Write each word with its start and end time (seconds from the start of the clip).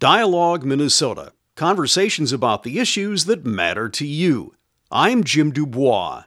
Dialogue 0.00 0.64
Minnesota 0.64 1.32
Conversations 1.56 2.32
about 2.32 2.62
the 2.62 2.78
issues 2.78 3.24
that 3.24 3.44
matter 3.44 3.88
to 3.88 4.06
you. 4.06 4.54
I'm 4.92 5.24
Jim 5.24 5.50
Dubois. 5.50 6.22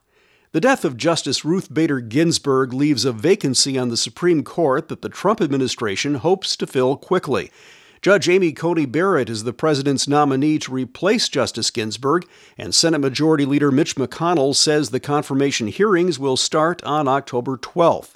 The 0.51 0.59
death 0.59 0.83
of 0.83 0.97
Justice 0.97 1.45
Ruth 1.45 1.73
Bader 1.73 2.01
Ginsburg 2.01 2.73
leaves 2.73 3.05
a 3.05 3.13
vacancy 3.13 3.77
on 3.77 3.87
the 3.87 3.95
Supreme 3.95 4.43
Court 4.43 4.89
that 4.89 5.01
the 5.01 5.07
Trump 5.07 5.39
administration 5.39 6.15
hopes 6.15 6.57
to 6.57 6.67
fill 6.67 6.97
quickly. 6.97 7.49
Judge 8.01 8.27
Amy 8.27 8.51
Coney 8.51 8.85
Barrett 8.85 9.29
is 9.29 9.45
the 9.45 9.53
president's 9.53 10.05
nominee 10.05 10.59
to 10.59 10.73
replace 10.73 11.29
Justice 11.29 11.69
Ginsburg, 11.69 12.27
and 12.57 12.75
Senate 12.75 12.99
Majority 12.99 13.45
Leader 13.45 13.71
Mitch 13.71 13.95
McConnell 13.95 14.53
says 14.53 14.89
the 14.89 14.99
confirmation 14.99 15.67
hearings 15.67 16.19
will 16.19 16.35
start 16.35 16.83
on 16.83 17.07
October 17.07 17.55
12th. 17.55 18.15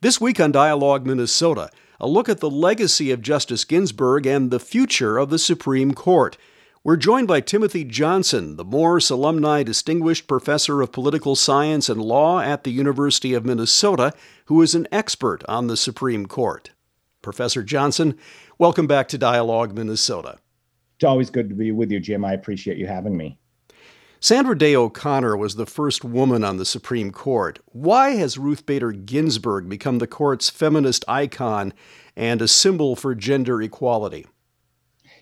This 0.00 0.20
week 0.20 0.38
on 0.38 0.52
Dialogue 0.52 1.04
Minnesota, 1.04 1.70
a 2.02 2.08
look 2.08 2.28
at 2.28 2.40
the 2.40 2.50
legacy 2.50 3.12
of 3.12 3.22
Justice 3.22 3.64
Ginsburg 3.64 4.26
and 4.26 4.50
the 4.50 4.58
future 4.58 5.18
of 5.18 5.30
the 5.30 5.38
Supreme 5.38 5.94
Court. 5.94 6.36
We're 6.82 6.96
joined 6.96 7.28
by 7.28 7.40
Timothy 7.40 7.84
Johnson, 7.84 8.56
the 8.56 8.64
Morse 8.64 9.08
Alumni 9.08 9.62
Distinguished 9.62 10.26
Professor 10.26 10.82
of 10.82 10.90
Political 10.90 11.36
Science 11.36 11.88
and 11.88 12.02
Law 12.02 12.40
at 12.40 12.64
the 12.64 12.72
University 12.72 13.34
of 13.34 13.44
Minnesota, 13.46 14.12
who 14.46 14.60
is 14.62 14.74
an 14.74 14.88
expert 14.90 15.44
on 15.48 15.68
the 15.68 15.76
Supreme 15.76 16.26
Court. 16.26 16.72
Professor 17.22 17.62
Johnson, 17.62 18.18
welcome 18.58 18.88
back 18.88 19.06
to 19.06 19.16
Dialogue 19.16 19.72
Minnesota. 19.72 20.38
It's 20.96 21.04
always 21.04 21.30
good 21.30 21.48
to 21.50 21.54
be 21.54 21.70
with 21.70 21.92
you, 21.92 22.00
Jim. 22.00 22.24
I 22.24 22.32
appreciate 22.32 22.78
you 22.78 22.88
having 22.88 23.16
me. 23.16 23.38
Sandra 24.24 24.56
Day 24.56 24.76
O'Connor 24.76 25.36
was 25.36 25.56
the 25.56 25.66
first 25.66 26.04
woman 26.04 26.44
on 26.44 26.56
the 26.56 26.64
Supreme 26.64 27.10
Court. 27.10 27.58
Why 27.72 28.10
has 28.10 28.38
Ruth 28.38 28.64
Bader 28.64 28.92
Ginsburg 28.92 29.68
become 29.68 29.98
the 29.98 30.06
court's 30.06 30.48
feminist 30.48 31.04
icon 31.08 31.74
and 32.14 32.40
a 32.40 32.46
symbol 32.46 32.94
for 32.94 33.16
gender 33.16 33.60
equality? 33.60 34.28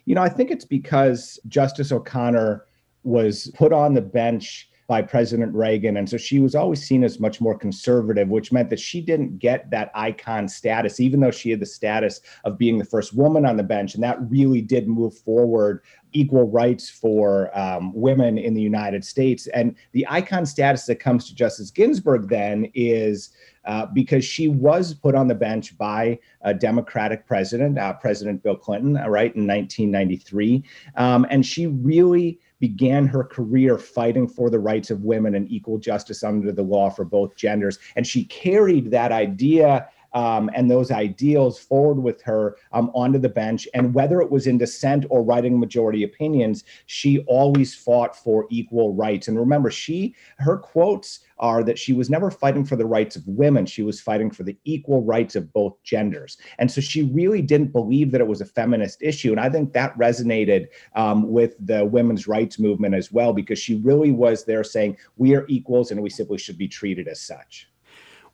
You 0.04 0.14
know, 0.14 0.22
I 0.22 0.28
think 0.28 0.50
it's 0.50 0.66
because 0.66 1.40
Justice 1.48 1.92
O'Connor 1.92 2.66
was 3.02 3.50
put 3.54 3.72
on 3.72 3.94
the 3.94 4.02
bench 4.02 4.68
by 4.90 5.00
President 5.00 5.54
Reagan. 5.54 5.98
And 5.98 6.10
so 6.10 6.16
she 6.16 6.40
was 6.40 6.56
always 6.56 6.82
seen 6.82 7.04
as 7.04 7.20
much 7.20 7.40
more 7.40 7.56
conservative, 7.56 8.28
which 8.28 8.50
meant 8.50 8.70
that 8.70 8.80
she 8.80 9.00
didn't 9.00 9.38
get 9.38 9.70
that 9.70 9.92
icon 9.94 10.48
status, 10.48 10.98
even 10.98 11.20
though 11.20 11.30
she 11.30 11.48
had 11.52 11.60
the 11.60 11.66
status 11.66 12.20
of 12.42 12.58
being 12.58 12.76
the 12.76 12.84
first 12.84 13.14
woman 13.14 13.46
on 13.46 13.56
the 13.56 13.62
bench. 13.62 13.94
And 13.94 14.02
that 14.02 14.18
really 14.28 14.60
did 14.60 14.88
move 14.88 15.16
forward 15.16 15.84
equal 16.12 16.50
rights 16.50 16.90
for 16.90 17.56
um, 17.56 17.94
women 17.94 18.36
in 18.36 18.52
the 18.52 18.60
United 18.60 19.04
States. 19.04 19.46
And 19.54 19.76
the 19.92 20.04
icon 20.10 20.44
status 20.44 20.86
that 20.86 20.96
comes 20.96 21.28
to 21.28 21.36
Justice 21.36 21.70
Ginsburg 21.70 22.28
then 22.28 22.68
is. 22.74 23.30
Uh, 23.66 23.84
because 23.84 24.24
she 24.24 24.48
was 24.48 24.94
put 24.94 25.14
on 25.14 25.28
the 25.28 25.34
bench 25.34 25.76
by 25.76 26.18
a 26.40 26.54
Democratic 26.54 27.26
president, 27.26 27.78
uh, 27.78 27.92
President 27.92 28.42
Bill 28.42 28.56
Clinton, 28.56 28.96
uh, 28.96 29.06
right, 29.06 29.36
in 29.36 29.46
1993. 29.46 30.64
Um, 30.96 31.26
and 31.28 31.44
she 31.44 31.66
really 31.66 32.40
began 32.60 33.06
her 33.06 33.24
career 33.24 33.78
fighting 33.78 34.28
for 34.28 34.50
the 34.50 34.58
rights 34.58 34.90
of 34.90 35.02
women 35.02 35.34
and 35.34 35.50
equal 35.50 35.78
justice 35.78 36.22
under 36.22 36.52
the 36.52 36.62
law 36.62 36.90
for 36.90 37.04
both 37.04 37.34
genders. 37.34 37.78
And 37.96 38.06
she 38.06 38.24
carried 38.24 38.90
that 38.90 39.12
idea 39.12 39.88
um, 40.12 40.50
and 40.54 40.70
those 40.70 40.90
ideals 40.90 41.58
forward 41.58 42.00
with 42.02 42.22
her 42.22 42.56
um, 42.72 42.90
onto 42.94 43.18
the 43.18 43.28
bench. 43.28 43.68
And 43.74 43.94
whether 43.94 44.20
it 44.20 44.30
was 44.30 44.46
in 44.46 44.58
dissent 44.58 45.06
or 45.10 45.22
writing 45.22 45.58
majority 45.58 46.02
opinions, 46.02 46.64
she 46.86 47.20
always 47.20 47.74
fought 47.74 48.16
for 48.16 48.46
equal 48.50 48.94
rights. 48.94 49.28
And 49.28 49.38
remember, 49.38 49.70
she 49.70 50.14
her 50.38 50.56
quotes 50.56 51.20
are 51.38 51.64
that 51.64 51.78
she 51.78 51.92
was 51.92 52.10
never 52.10 52.30
fighting 52.30 52.64
for 52.64 52.76
the 52.76 52.86
rights 52.86 53.16
of 53.16 53.26
women; 53.26 53.64
she 53.66 53.82
was 53.82 54.00
fighting 54.00 54.30
for 54.30 54.42
the 54.42 54.56
equal 54.64 55.02
rights 55.02 55.36
of 55.36 55.52
both 55.52 55.82
genders. 55.82 56.36
And 56.58 56.70
so 56.70 56.80
she 56.80 57.04
really 57.04 57.40
didn't 57.40 57.72
believe 57.72 58.10
that 58.10 58.20
it 58.20 58.26
was 58.26 58.40
a 58.40 58.46
feminist 58.46 59.02
issue. 59.02 59.30
And 59.30 59.40
I 59.40 59.48
think 59.48 59.72
that 59.72 59.96
resonated 59.96 60.66
um, 60.94 61.30
with 61.30 61.54
the 61.64 61.84
women's 61.84 62.26
rights 62.26 62.58
movement 62.58 62.94
as 62.94 63.10
well, 63.12 63.32
because 63.32 63.58
she 63.58 63.76
really 63.76 64.12
was 64.12 64.44
there 64.44 64.64
saying 64.64 64.96
we 65.16 65.34
are 65.34 65.46
equals 65.48 65.90
and 65.90 66.02
we 66.02 66.10
simply 66.10 66.38
should 66.38 66.58
be 66.58 66.68
treated 66.68 67.08
as 67.08 67.20
such. 67.20 67.69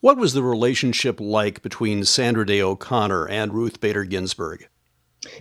What 0.00 0.18
was 0.18 0.34
the 0.34 0.42
relationship 0.42 1.20
like 1.20 1.62
between 1.62 2.04
Sandra 2.04 2.44
Day 2.46 2.60
O'Connor 2.60 3.28
and 3.28 3.54
Ruth 3.54 3.80
Bader 3.80 4.04
Ginsburg? 4.04 4.68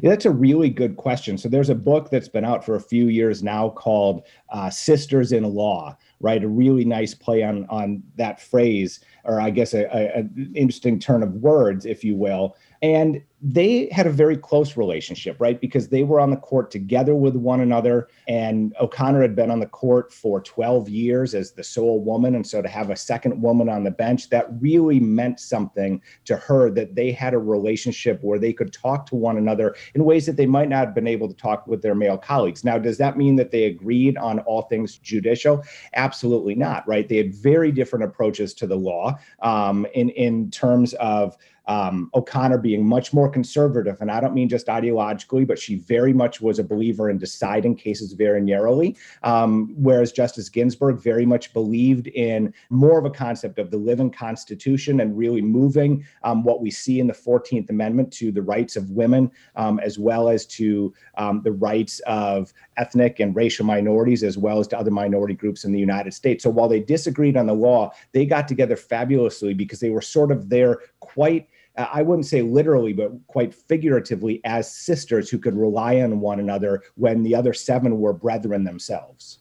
Yeah, 0.02 0.10
that's 0.10 0.26
a 0.26 0.32
really 0.32 0.70
good 0.70 0.96
question. 0.98 1.38
So 1.38 1.50
there's 1.50 1.70
a 1.70 1.76
book 1.76 2.10
that's 2.10 2.30
been 2.30 2.46
out 2.46 2.66
for 2.66 2.76
a 2.76 2.82
few 2.82 3.08
years 3.08 3.44
now 3.44 3.70
called 3.70 4.24
uh, 4.50 4.70
"Sisters 4.70 5.32
in 5.32 5.44
Law." 5.44 5.98
Right, 6.22 6.44
a 6.44 6.48
really 6.48 6.86
nice 6.86 7.14
play 7.14 7.44
on 7.44 7.66
on 7.70 8.02
that 8.16 8.42
phrase, 8.42 9.02
or 9.26 9.40
I 9.40 9.50
guess 9.50 9.74
a, 9.74 9.84
a, 9.94 10.22
a 10.22 10.24
interesting 10.56 11.00
turn 11.00 11.22
of 11.22 11.34
words, 11.34 11.86
if 11.86 12.04
you 12.04 12.16
will. 12.16 12.56
And 12.82 13.22
they 13.48 13.88
had 13.92 14.08
a 14.08 14.12
very 14.12 14.36
close 14.36 14.76
relationship, 14.76 15.40
right? 15.40 15.62
Because 15.62 15.90
they 15.90 16.02
were 16.02 16.20
on 16.20 16.32
the 16.32 16.38
court 16.38 16.72
together 16.72 17.14
with 17.14 17.36
one 17.36 17.60
another. 17.60 18.08
And 18.28 18.76
O'Connor 18.82 19.22
had 19.22 19.36
been 19.36 19.52
on 19.52 19.60
the 19.60 19.68
court 19.68 20.12
for 20.12 20.42
12 20.42 20.90
years 20.90 21.36
as 21.36 21.52
the 21.52 21.64
sole 21.64 22.04
woman. 22.04 22.34
And 22.34 22.46
so 22.46 22.64
to 22.64 22.68
have 22.68 22.90
a 22.90 22.96
second 22.96 23.40
woman 23.40 23.70
on 23.70 23.84
the 23.84 23.92
bench, 23.92 24.30
that 24.30 24.48
really 24.60 25.00
meant 25.00 25.40
something 25.40 26.02
to 26.26 26.38
her 26.38 26.72
that 26.72 26.96
they 26.96 27.12
had 27.12 27.36
a 27.36 27.38
relationship 27.38 28.20
where 28.24 28.40
they 28.40 28.52
could 28.52 28.74
talk 28.74 29.06
to 29.08 29.16
one 29.16 29.38
another 29.38 29.76
in 29.94 30.06
ways 30.06 30.26
that 30.26 30.38
they 30.38 30.48
might 30.48 30.68
not 30.70 30.88
have 30.88 30.96
been 30.96 31.06
able 31.06 31.28
to 31.28 31.36
talk 31.36 31.68
with 31.68 31.84
their 31.84 31.94
male 31.94 32.18
colleagues. 32.18 32.64
Now, 32.64 32.80
does 32.80 32.98
that 32.98 33.16
mean 33.16 33.36
that 33.36 33.52
they 33.52 33.66
agreed 33.66 34.18
on 34.18 34.40
all 34.40 34.64
things 34.64 34.98
judicial? 34.98 35.64
Absolutely 35.94 36.56
not, 36.56 36.88
right? 36.88 37.08
They 37.08 37.18
had 37.18 37.36
very 37.36 37.72
different 37.72 38.06
approaches 38.06 38.56
to 38.56 38.66
the 38.66 38.76
law 38.76 39.20
um, 39.44 39.86
in, 39.94 40.10
in 40.10 40.50
terms 40.50 40.96
of 40.96 41.38
um, 41.68 42.10
O'Connor 42.14 42.60
being 42.60 42.86
much 42.86 43.14
more 43.14 43.30
conservative, 43.30 44.02
and 44.02 44.12
I 44.12 44.20
don't 44.20 44.34
mean 44.34 44.50
just 44.50 44.68
ideologically, 44.68 45.48
but 45.48 45.60
she 45.60 45.76
very 45.76 46.14
much 46.14 46.42
was 46.42 46.60
a 46.60 46.64
believer 46.64 47.10
in 47.10 47.18
deciding 47.18 47.76
cases 47.76 48.14
very 48.14 48.42
narrowly, 48.42 48.98
um, 49.24 49.74
whereas 49.76 50.12
Justice 50.12 50.50
Ginsburg 50.50 51.00
very 51.00 51.26
much 51.26 51.54
believed 51.54 52.08
in 52.08 52.54
more 52.70 53.00
of 53.00 53.06
a 53.06 53.10
concept 53.10 53.60
of 53.60 53.72
the 53.72 53.78
living 53.78 54.12
Constitution 54.12 55.00
and 55.00 55.18
really 55.18 55.42
moving 55.42 56.06
um, 56.24 56.44
what 56.44 56.62
we 56.62 56.72
see 56.72 57.00
in 57.00 57.08
the 57.08 57.14
14th 57.14 57.70
Amendment 57.70 58.12
to 58.14 58.32
the 58.32 58.42
rights 58.42 58.76
of 58.76 58.92
women, 58.92 59.32
um, 59.56 59.80
as 59.80 59.98
well 59.98 60.30
as 60.30 60.46
to 60.46 60.94
um, 61.18 61.42
the 61.44 61.52
rights 61.52 62.00
of 62.02 62.54
ethnic 62.78 63.20
and 63.20 63.36
racial 63.36 63.66
minorities, 63.66 64.24
as 64.24 64.38
well 64.38 64.60
as 64.60 64.68
to 64.68 64.78
other 64.78 64.92
minority 64.92 65.34
groups 65.34 65.64
in 65.64 65.72
the 65.72 65.80
United 65.80 66.14
States. 66.14 66.44
So 66.44 66.50
while 66.50 66.68
they 66.68 66.80
disagreed 66.80 67.38
on 67.38 67.48
the 67.48 67.54
law, 67.54 67.92
they 68.12 68.26
got 68.26 68.48
together 68.48 68.76
fabulously 68.76 69.54
because 69.54 69.80
they 69.80 69.90
were 69.90 70.02
sort 70.02 70.32
of 70.32 70.50
there 70.50 70.80
quite 71.00 71.48
I 71.78 72.02
wouldn't 72.02 72.28
say 72.28 72.42
literally, 72.42 72.94
but 72.94 73.12
quite 73.28 73.54
figuratively, 73.54 74.42
as 74.46 74.74
sisters 74.74 75.30
who 75.30 75.38
could 75.38 75.56
rely 75.56 76.02
on 76.02 76.20
one 76.20 76.40
another 76.40 76.84
when 76.96 77.24
the 77.24 77.36
other 77.36 77.54
seven 77.54 78.00
were 78.00 78.14
brethren 78.14 78.64
themselves. 78.64 79.40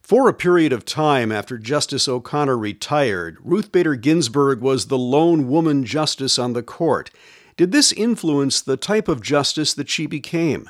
For 0.00 0.28
a 0.28 0.34
period 0.34 0.72
of 0.72 0.84
time 0.84 1.32
after 1.32 1.56
Justice 1.56 2.06
O'Connor 2.06 2.58
retired, 2.58 3.38
Ruth 3.42 3.72
Bader 3.72 3.96
Ginsburg 3.96 4.60
was 4.60 4.86
the 4.86 4.98
lone 4.98 5.48
woman 5.48 5.84
justice 5.84 6.38
on 6.38 6.52
the 6.52 6.62
court. 6.62 7.10
Did 7.56 7.72
this 7.72 7.90
influence 7.90 8.60
the 8.60 8.76
type 8.76 9.08
of 9.08 9.22
justice 9.22 9.72
that 9.74 9.88
she 9.88 10.06
became? 10.06 10.68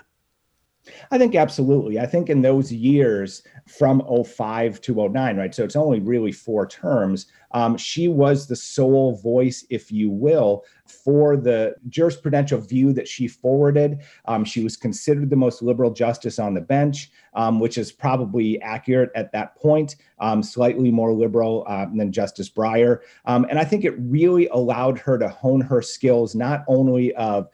I 1.10 1.18
think 1.18 1.34
absolutely. 1.34 1.98
I 1.98 2.06
think 2.06 2.28
in 2.28 2.42
those 2.42 2.72
years 2.72 3.42
from 3.66 4.02
05 4.24 4.80
to 4.82 5.08
09, 5.08 5.36
right? 5.36 5.54
So 5.54 5.64
it's 5.64 5.76
only 5.76 6.00
really 6.00 6.32
four 6.32 6.66
terms. 6.66 7.26
Um, 7.52 7.76
she 7.76 8.08
was 8.08 8.46
the 8.46 8.56
sole 8.56 9.16
voice, 9.16 9.64
if 9.70 9.90
you 9.90 10.10
will, 10.10 10.64
for 10.86 11.36
the 11.36 11.74
jurisprudential 11.88 12.68
view 12.68 12.92
that 12.92 13.08
she 13.08 13.28
forwarded. 13.28 14.00
Um, 14.26 14.44
she 14.44 14.62
was 14.62 14.76
considered 14.76 15.30
the 15.30 15.36
most 15.36 15.62
liberal 15.62 15.92
justice 15.92 16.38
on 16.38 16.52
the 16.52 16.60
bench, 16.60 17.10
um, 17.34 17.60
which 17.60 17.78
is 17.78 17.92
probably 17.92 18.60
accurate 18.60 19.10
at 19.14 19.32
that 19.32 19.54
point, 19.56 19.96
um, 20.18 20.42
slightly 20.42 20.90
more 20.90 21.12
liberal 21.12 21.64
uh, 21.68 21.86
than 21.94 22.12
Justice 22.12 22.50
Breyer. 22.50 22.98
Um, 23.24 23.46
and 23.48 23.58
I 23.58 23.64
think 23.64 23.84
it 23.84 23.94
really 23.98 24.48
allowed 24.48 24.98
her 24.98 25.16
to 25.16 25.28
hone 25.28 25.60
her 25.60 25.80
skills, 25.80 26.34
not 26.34 26.64
only 26.66 27.14
of 27.14 27.48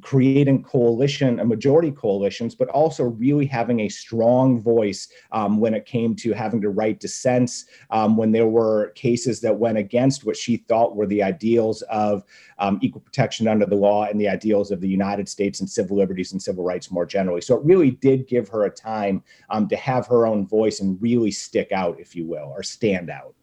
creating 0.00 0.62
coalition, 0.62 1.38
a 1.40 1.44
majority 1.44 1.90
coalitions, 1.90 2.54
but 2.54 2.68
also 2.68 3.04
really 3.04 3.44
having 3.44 3.80
a 3.80 3.88
strong 3.88 4.60
voice 4.60 5.08
um, 5.32 5.60
when 5.60 5.74
it 5.74 5.84
came 5.84 6.16
to 6.16 6.32
having 6.32 6.60
to 6.60 6.70
write 6.70 7.00
dissents, 7.00 7.66
um, 7.90 8.16
when 8.16 8.32
there 8.32 8.46
were 8.46 8.90
cases 8.90 9.40
that 9.40 9.56
went 9.56 9.76
against 9.76 10.24
what 10.24 10.36
she 10.36 10.56
thought 10.56 10.96
were 10.96 11.06
the 11.06 11.22
ideals 11.22 11.82
of 11.82 12.24
um, 12.58 12.78
equal 12.80 13.02
protection 13.02 13.46
under 13.46 13.66
the 13.66 13.76
law 13.76 14.04
and 14.04 14.20
the 14.20 14.28
ideals 14.28 14.70
of 14.70 14.80
the 14.80 14.88
United 14.88 15.28
States 15.28 15.60
and 15.60 15.68
civil 15.68 15.96
liberties 15.96 16.32
and 16.32 16.42
civil 16.42 16.64
rights 16.64 16.90
more 16.90 17.04
generally. 17.04 17.40
So 17.40 17.56
it 17.56 17.64
really 17.64 17.90
did 17.90 18.26
give 18.26 18.48
her 18.48 18.64
a 18.64 18.70
time 18.70 19.22
um, 19.50 19.68
to 19.68 19.76
have 19.76 20.06
her 20.06 20.26
own 20.26 20.46
voice 20.46 20.80
and 20.80 21.00
really 21.02 21.30
stick 21.30 21.70
out, 21.72 22.00
if 22.00 22.16
you 22.16 22.26
will, 22.26 22.52
or 22.56 22.62
stand 22.62 23.10
out. 23.10 23.34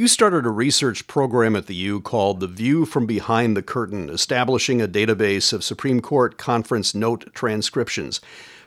You 0.00 0.08
started 0.08 0.46
a 0.46 0.50
research 0.50 1.06
program 1.06 1.54
at 1.54 1.66
the 1.66 1.74
U 1.74 2.00
called 2.00 2.40
The 2.40 2.46
View 2.46 2.86
from 2.86 3.04
Behind 3.04 3.54
the 3.54 3.62
Curtain, 3.62 4.08
establishing 4.08 4.80
a 4.80 4.88
database 4.88 5.52
of 5.52 5.62
Supreme 5.62 6.00
Court 6.00 6.38
conference 6.38 6.94
note 6.94 7.34
transcriptions. 7.34 8.18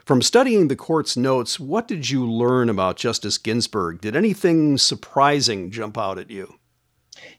From 0.04 0.22
studying 0.22 0.68
the 0.68 0.76
court's 0.76 1.16
notes, 1.16 1.58
what 1.58 1.88
did 1.88 2.08
you 2.08 2.24
learn 2.24 2.68
about 2.68 2.98
Justice 2.98 3.36
Ginsburg? 3.36 4.00
Did 4.00 4.14
anything 4.14 4.78
surprising 4.78 5.72
jump 5.72 5.98
out 5.98 6.20
at 6.20 6.30
you? 6.30 6.54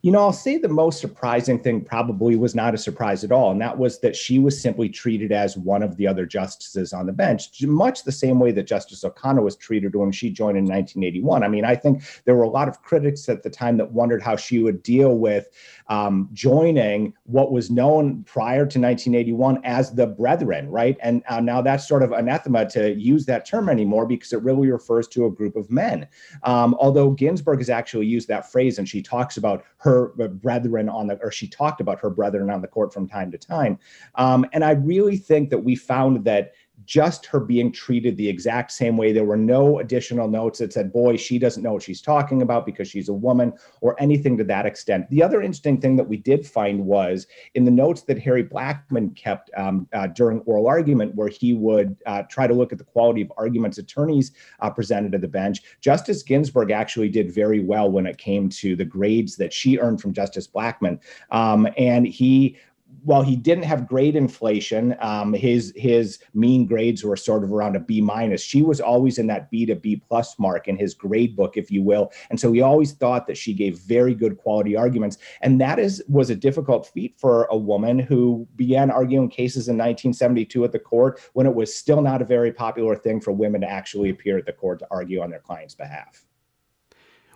You 0.01 0.11
know, 0.11 0.19
I'll 0.19 0.33
say 0.33 0.57
the 0.57 0.67
most 0.67 0.99
surprising 0.99 1.59
thing 1.59 1.81
probably 1.81 2.35
was 2.35 2.55
not 2.55 2.73
a 2.73 2.77
surprise 2.77 3.23
at 3.23 3.31
all. 3.31 3.51
And 3.51 3.61
that 3.61 3.77
was 3.77 3.99
that 3.99 4.15
she 4.15 4.39
was 4.39 4.59
simply 4.59 4.89
treated 4.89 5.31
as 5.31 5.57
one 5.57 5.83
of 5.83 5.97
the 5.97 6.07
other 6.07 6.25
justices 6.25 6.93
on 6.93 7.05
the 7.05 7.13
bench, 7.13 7.49
much 7.63 8.03
the 8.03 8.11
same 8.11 8.39
way 8.39 8.51
that 8.51 8.67
Justice 8.67 9.03
O'Connor 9.03 9.41
was 9.41 9.55
treated 9.55 9.95
when 9.95 10.11
she 10.11 10.29
joined 10.29 10.57
in 10.57 10.65
1981. 10.65 11.43
I 11.43 11.47
mean, 11.47 11.65
I 11.65 11.75
think 11.75 12.03
there 12.25 12.35
were 12.35 12.43
a 12.43 12.49
lot 12.49 12.67
of 12.67 12.81
critics 12.83 13.27
at 13.29 13.43
the 13.43 13.49
time 13.49 13.77
that 13.77 13.91
wondered 13.91 14.21
how 14.21 14.35
she 14.35 14.59
would 14.59 14.83
deal 14.83 15.17
with 15.17 15.47
um, 15.87 16.29
joining 16.33 17.13
what 17.23 17.51
was 17.51 17.69
known 17.69 18.23
prior 18.23 18.65
to 18.65 18.79
1981 18.79 19.61
as 19.63 19.93
the 19.93 20.07
Brethren, 20.07 20.69
right? 20.69 20.97
And 21.01 21.23
uh, 21.27 21.39
now 21.39 21.61
that's 21.61 21.87
sort 21.87 22.03
of 22.03 22.11
anathema 22.11 22.67
to 22.71 22.93
use 22.95 23.25
that 23.25 23.45
term 23.45 23.69
anymore 23.69 24.05
because 24.05 24.33
it 24.33 24.41
really 24.41 24.69
refers 24.69 25.07
to 25.09 25.25
a 25.25 25.31
group 25.31 25.55
of 25.55 25.69
men. 25.69 26.07
Um, 26.43 26.75
although 26.79 27.11
Ginsburg 27.11 27.59
has 27.59 27.69
actually 27.69 28.07
used 28.07 28.27
that 28.29 28.51
phrase 28.51 28.79
and 28.79 28.87
she 28.87 29.01
talks 29.01 29.37
about 29.37 29.63
her 29.77 30.09
brethren 30.09 30.89
on 30.89 31.07
the, 31.07 31.19
or 31.21 31.31
she 31.31 31.47
talked 31.47 31.81
about 31.81 31.99
her 31.99 32.09
brethren 32.09 32.49
on 32.49 32.61
the 32.61 32.67
court 32.67 32.93
from 32.93 33.07
time 33.07 33.31
to 33.31 33.37
time. 33.37 33.77
Um, 34.15 34.45
and 34.53 34.63
I 34.63 34.71
really 34.71 35.17
think 35.17 35.49
that 35.49 35.59
we 35.59 35.75
found 35.75 36.23
that 36.25 36.53
just 36.85 37.25
her 37.25 37.39
being 37.39 37.71
treated 37.71 38.17
the 38.17 38.27
exact 38.27 38.71
same 38.71 38.97
way. 38.97 39.11
There 39.11 39.25
were 39.25 39.37
no 39.37 39.79
additional 39.79 40.27
notes 40.27 40.59
that 40.59 40.73
said, 40.73 40.93
boy, 40.93 41.17
she 41.17 41.39
doesn't 41.39 41.63
know 41.63 41.73
what 41.73 41.83
she's 41.83 42.01
talking 42.01 42.41
about 42.41 42.65
because 42.65 42.87
she's 42.87 43.09
a 43.09 43.13
woman 43.13 43.53
or 43.81 43.95
anything 43.99 44.37
to 44.37 44.43
that 44.45 44.65
extent. 44.65 45.09
The 45.09 45.23
other 45.23 45.41
interesting 45.41 45.79
thing 45.79 45.95
that 45.95 46.07
we 46.07 46.17
did 46.17 46.45
find 46.45 46.85
was 46.85 47.27
in 47.55 47.65
the 47.65 47.71
notes 47.71 48.01
that 48.03 48.19
Harry 48.19 48.43
Blackmun 48.43 49.15
kept 49.15 49.49
um, 49.57 49.87
uh, 49.93 50.07
during 50.07 50.39
oral 50.41 50.67
argument, 50.67 51.15
where 51.15 51.27
he 51.27 51.53
would 51.53 51.95
uh, 52.05 52.23
try 52.23 52.47
to 52.47 52.53
look 52.53 52.71
at 52.71 52.77
the 52.77 52.83
quality 52.83 53.21
of 53.21 53.31
arguments 53.37 53.77
attorneys 53.77 54.31
uh, 54.59 54.69
presented 54.69 55.11
to 55.11 55.17
the 55.17 55.27
bench. 55.27 55.61
Justice 55.81 56.23
Ginsburg 56.23 56.71
actually 56.71 57.09
did 57.09 57.31
very 57.31 57.59
well 57.59 57.89
when 57.89 58.05
it 58.05 58.17
came 58.17 58.49
to 58.49 58.75
the 58.75 58.85
grades 58.85 59.35
that 59.37 59.53
she 59.53 59.77
earned 59.79 60.01
from 60.01 60.13
Justice 60.13 60.47
Blackmun. 60.47 60.99
Um, 61.31 61.67
and 61.77 62.05
he 62.05 62.57
while 63.03 63.21
he 63.21 63.35
didn't 63.35 63.65
have 63.65 63.87
grade 63.87 64.15
inflation, 64.15 64.95
um, 64.99 65.33
his 65.33 65.73
his 65.75 66.19
mean 66.33 66.65
grades 66.65 67.03
were 67.03 67.15
sort 67.15 67.43
of 67.43 67.51
around 67.51 67.75
a 67.75 67.79
B 67.79 68.01
minus. 68.01 68.41
She 68.41 68.61
was 68.61 68.79
always 68.81 69.17
in 69.17 69.27
that 69.27 69.49
B 69.51 69.65
to 69.65 69.75
B 69.75 70.01
plus 70.07 70.37
mark 70.39 70.67
in 70.67 70.77
his 70.77 70.93
grade 70.93 71.35
book, 71.35 71.57
if 71.57 71.71
you 71.71 71.83
will. 71.83 72.11
And 72.29 72.39
so 72.39 72.51
he 72.51 72.61
always 72.61 72.93
thought 72.93 73.27
that 73.27 73.37
she 73.37 73.53
gave 73.53 73.79
very 73.79 74.13
good 74.13 74.37
quality 74.37 74.75
arguments. 74.75 75.17
And 75.41 75.59
that 75.61 75.79
is 75.79 76.03
was 76.07 76.29
a 76.29 76.35
difficult 76.35 76.87
feat 76.87 77.15
for 77.17 77.45
a 77.45 77.57
woman 77.57 77.99
who 77.99 78.47
began 78.55 78.91
arguing 78.91 79.29
cases 79.29 79.67
in 79.67 79.75
1972 79.75 80.63
at 80.63 80.71
the 80.71 80.79
court 80.79 81.19
when 81.33 81.45
it 81.45 81.55
was 81.55 81.75
still 81.75 82.01
not 82.01 82.21
a 82.21 82.25
very 82.25 82.51
popular 82.51 82.95
thing 82.95 83.21
for 83.21 83.31
women 83.31 83.61
to 83.61 83.69
actually 83.69 84.09
appear 84.09 84.37
at 84.37 84.45
the 84.45 84.53
court 84.53 84.79
to 84.79 84.87
argue 84.91 85.21
on 85.21 85.29
their 85.29 85.39
client's 85.39 85.75
behalf. 85.75 86.25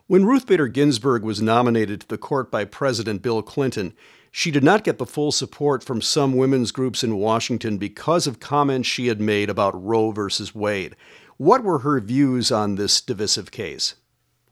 When 0.10 0.26
Ruth 0.26 0.48
Bader 0.48 0.68
Ginsburg 0.68 1.24
was 1.24 1.40
nominated 1.40 2.02
to 2.02 2.08
the 2.08 2.18
court 2.18 2.50
by 2.50 2.66
President 2.66 3.22
Bill 3.22 3.44
Clinton, 3.44 3.94
she 4.32 4.52
did 4.52 4.64
not 4.64 4.84
get 4.84 4.98
the 4.98 5.06
full 5.06 5.32
support 5.32 5.84
from 5.84 6.02
some 6.02 6.36
women's 6.36 6.72
groups 6.72 7.04
in 7.04 7.18
Washington 7.18 7.78
because 7.78 8.28
of 8.28 8.40
comments 8.40 8.88
she 8.88 9.08
had 9.08 9.20
made 9.20 9.50
about 9.50 9.84
Roe 9.84 10.12
versus 10.12 10.54
Wade. 10.54 10.96
What 11.38 11.64
were 11.64 11.80
her 11.80 12.00
views 12.00 12.52
on 12.52 12.76
this 12.76 13.02
divisive 13.02 13.52
case? 13.52 13.96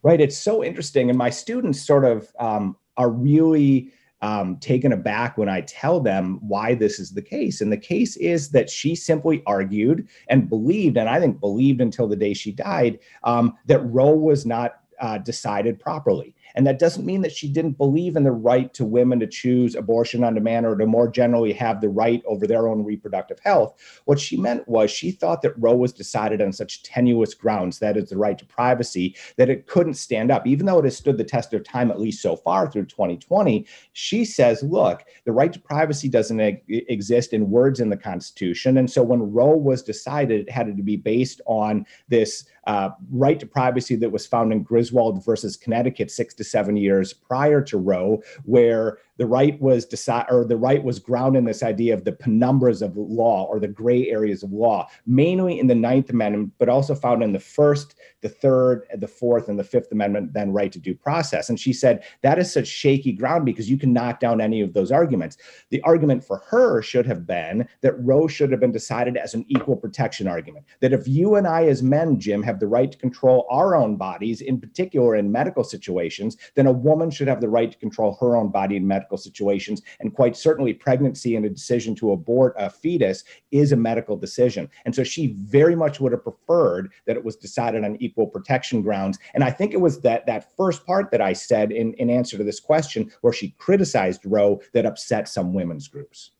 Right. 0.03 0.21
It's 0.21 0.37
so 0.37 0.63
interesting. 0.63 1.09
And 1.09 1.17
my 1.17 1.29
students 1.29 1.85
sort 1.85 2.05
of 2.05 2.31
um, 2.39 2.77
are 2.95 3.09
really 3.09 3.91
um, 4.21 4.57
taken 4.57 4.93
aback 4.93 5.37
when 5.37 5.49
I 5.49 5.61
tell 5.61 5.99
them 5.99 6.39
why 6.41 6.73
this 6.73 6.99
is 6.99 7.11
the 7.11 7.21
case. 7.21 7.61
And 7.61 7.71
the 7.71 7.77
case 7.77 8.15
is 8.17 8.49
that 8.51 8.69
she 8.69 8.95
simply 8.95 9.43
argued 9.45 10.07
and 10.27 10.49
believed, 10.49 10.97
and 10.97 11.09
I 11.09 11.19
think 11.19 11.39
believed 11.39 11.81
until 11.81 12.07
the 12.07 12.15
day 12.15 12.33
she 12.33 12.51
died, 12.51 12.99
um, 13.23 13.55
that 13.65 13.79
Roe 13.79 14.15
was 14.15 14.45
not 14.45 14.79
uh, 14.99 15.19
decided 15.19 15.79
properly. 15.79 16.35
And 16.57 16.65
that 16.65 16.79
doesn't 16.79 17.05
mean 17.05 17.21
that 17.21 17.31
she 17.31 17.47
didn't 17.47 17.77
believe 17.77 18.15
in 18.15 18.23
the 18.23 18.31
right 18.31 18.73
to 18.73 18.83
women 18.83 19.19
to 19.19 19.27
choose 19.27 19.75
abortion 19.75 20.23
on 20.23 20.33
demand 20.33 20.65
or 20.65 20.75
to 20.75 20.87
more 20.87 21.07
generally 21.07 21.53
have 21.53 21.81
the 21.81 21.89
right 21.89 22.23
over 22.25 22.47
their 22.47 22.67
own 22.67 22.83
reproductive 22.83 23.39
health. 23.39 23.79
What 24.05 24.19
she 24.19 24.37
meant 24.37 24.67
was 24.67 24.89
she 24.89 25.11
thought 25.11 25.43
that 25.43 25.53
Roe 25.59 25.75
was 25.75 25.93
decided 25.93 26.41
on 26.41 26.51
such 26.51 26.81
tenuous 26.81 27.35
grounds, 27.35 27.77
that 27.77 27.95
is 27.95 28.09
the 28.09 28.17
right 28.17 28.39
to 28.39 28.45
privacy, 28.45 29.15
that 29.35 29.51
it 29.51 29.67
couldn't 29.67 29.93
stand 29.93 30.31
up. 30.31 30.47
Even 30.47 30.65
though 30.65 30.79
it 30.79 30.85
has 30.85 30.97
stood 30.97 31.19
the 31.19 31.23
test 31.23 31.53
of 31.53 31.63
time, 31.63 31.91
at 31.91 31.99
least 31.99 32.23
so 32.23 32.35
far 32.35 32.71
through 32.71 32.85
2020, 32.85 33.67
she 33.93 34.25
says, 34.25 34.63
look, 34.63 35.03
the 35.25 35.31
right 35.31 35.53
to 35.53 35.59
privacy 35.59 36.09
doesn't 36.09 36.39
exist 36.67 37.33
in 37.33 37.51
words 37.51 37.79
in 37.79 37.91
the 37.91 37.97
Constitution. 37.97 38.77
And 38.79 38.89
so 38.89 39.03
when 39.03 39.31
Roe 39.31 39.55
was 39.55 39.83
decided, 39.83 40.41
it 40.41 40.49
had 40.49 40.75
to 40.75 40.81
be 40.81 40.97
based 40.97 41.39
on 41.45 41.85
this 42.07 42.45
uh, 42.65 42.89
right 43.11 43.39
to 43.39 43.45
privacy 43.45 43.95
that 43.95 44.11
was 44.11 44.25
found 44.25 44.51
in 44.51 44.63
Griswold 44.63 45.23
versus 45.23 45.55
Connecticut 45.55 46.09
six 46.09 46.33
to 46.33 46.46
seven 46.49 46.77
years 46.77 47.13
prior 47.13 47.61
to 47.61 47.77
Roe, 47.77 48.21
where 48.43 48.97
the 49.17 49.25
right 49.25 49.59
was 49.61 49.85
decide 49.85 50.25
or 50.29 50.45
the 50.45 50.57
right 50.57 50.83
was 50.83 50.99
grounded 50.99 51.39
in 51.39 51.45
this 51.45 51.63
idea 51.63 51.93
of 51.93 52.03
the 52.03 52.11
penumbras 52.11 52.81
of 52.81 52.95
law 52.95 53.45
or 53.45 53.59
the 53.59 53.67
gray 53.67 54.09
areas 54.09 54.43
of 54.43 54.51
law, 54.51 54.87
mainly 55.05 55.59
in 55.59 55.67
the 55.67 55.75
Ninth 55.75 56.09
Amendment, 56.09 56.53
but 56.57 56.69
also 56.69 56.95
found 56.95 57.23
in 57.23 57.33
the 57.33 57.39
First, 57.39 57.95
the 58.21 58.29
Third, 58.29 58.87
the 58.95 59.07
Fourth, 59.07 59.49
and 59.49 59.59
the 59.59 59.63
Fifth 59.63 59.91
Amendment, 59.91 60.33
then 60.33 60.51
right 60.51 60.71
to 60.71 60.79
due 60.79 60.95
process. 60.95 61.49
And 61.49 61.59
she 61.59 61.73
said 61.73 62.03
that 62.21 62.39
is 62.39 62.51
such 62.51 62.67
shaky 62.67 63.11
ground 63.11 63.45
because 63.45 63.69
you 63.69 63.77
can 63.77 63.93
knock 63.93 64.19
down 64.19 64.41
any 64.41 64.61
of 64.61 64.73
those 64.73 64.91
arguments. 64.91 65.37
The 65.69 65.81
argument 65.81 66.23
for 66.23 66.43
her 66.49 66.81
should 66.81 67.05
have 67.05 67.25
been 67.25 67.67
that 67.81 68.03
Roe 68.03 68.27
should 68.27 68.51
have 68.51 68.59
been 68.59 68.71
decided 68.71 69.17
as 69.17 69.33
an 69.33 69.45
equal 69.47 69.75
protection 69.75 70.27
argument. 70.27 70.65
That 70.79 70.93
if 70.93 71.07
you 71.07 71.35
and 71.35 71.47
I, 71.47 71.65
as 71.65 71.81
men, 71.81 72.19
Jim, 72.19 72.43
have 72.43 72.59
the 72.59 72.67
right 72.67 72.91
to 72.91 72.97
control 72.97 73.47
our 73.49 73.75
own 73.75 73.95
bodies, 73.95 74.41
in 74.41 74.59
particular 74.59 75.15
in 75.15 75.31
medical 75.31 75.63
situations, 75.63 76.37
then 76.55 76.67
a 76.67 76.71
woman 76.71 77.09
should 77.09 77.27
have 77.27 77.41
the 77.41 77.49
right 77.49 77.71
to 77.71 77.77
control 77.77 78.17
her 78.19 78.35
own 78.35 78.49
body 78.49 78.75
in 78.75 78.87
medical 78.87 79.06
medical 79.07 79.17
situations. 79.17 79.81
And 80.01 80.13
quite 80.13 80.35
certainly, 80.35 80.73
pregnancy 80.73 81.37
and 81.37 81.45
a 81.45 81.49
decision 81.49 81.95
to 81.95 82.11
abort 82.11 82.53
a 82.57 82.69
fetus 82.69 83.23
is 83.51 83.71
a 83.71 83.77
medical 83.77 84.17
decision. 84.17 84.69
And 84.85 84.93
so 84.93 85.03
she 85.03 85.27
very 85.27 85.75
much 85.75 86.01
would 86.01 86.11
have 86.11 86.23
preferred 86.23 86.91
that 87.05 87.15
it 87.15 87.23
was 87.23 87.37
decided 87.37 87.85
on 87.85 87.95
equal 88.01 88.27
protection 88.27 88.81
grounds. 88.81 89.17
And 89.33 89.45
I 89.45 89.51
think 89.51 89.73
it 89.73 89.79
was 89.79 90.01
that 90.01 90.25
that 90.25 90.55
first 90.57 90.85
part 90.85 91.09
that 91.11 91.21
I 91.21 91.31
said 91.31 91.71
in, 91.71 91.93
in 91.93 92.09
answer 92.09 92.37
to 92.37 92.43
this 92.43 92.59
question, 92.59 93.09
where 93.21 93.33
she 93.33 93.55
criticized 93.57 94.21
Roe, 94.25 94.61
that 94.73 94.85
upset 94.85 95.29
some 95.29 95.53
women's 95.53 95.87
groups. 95.87 96.31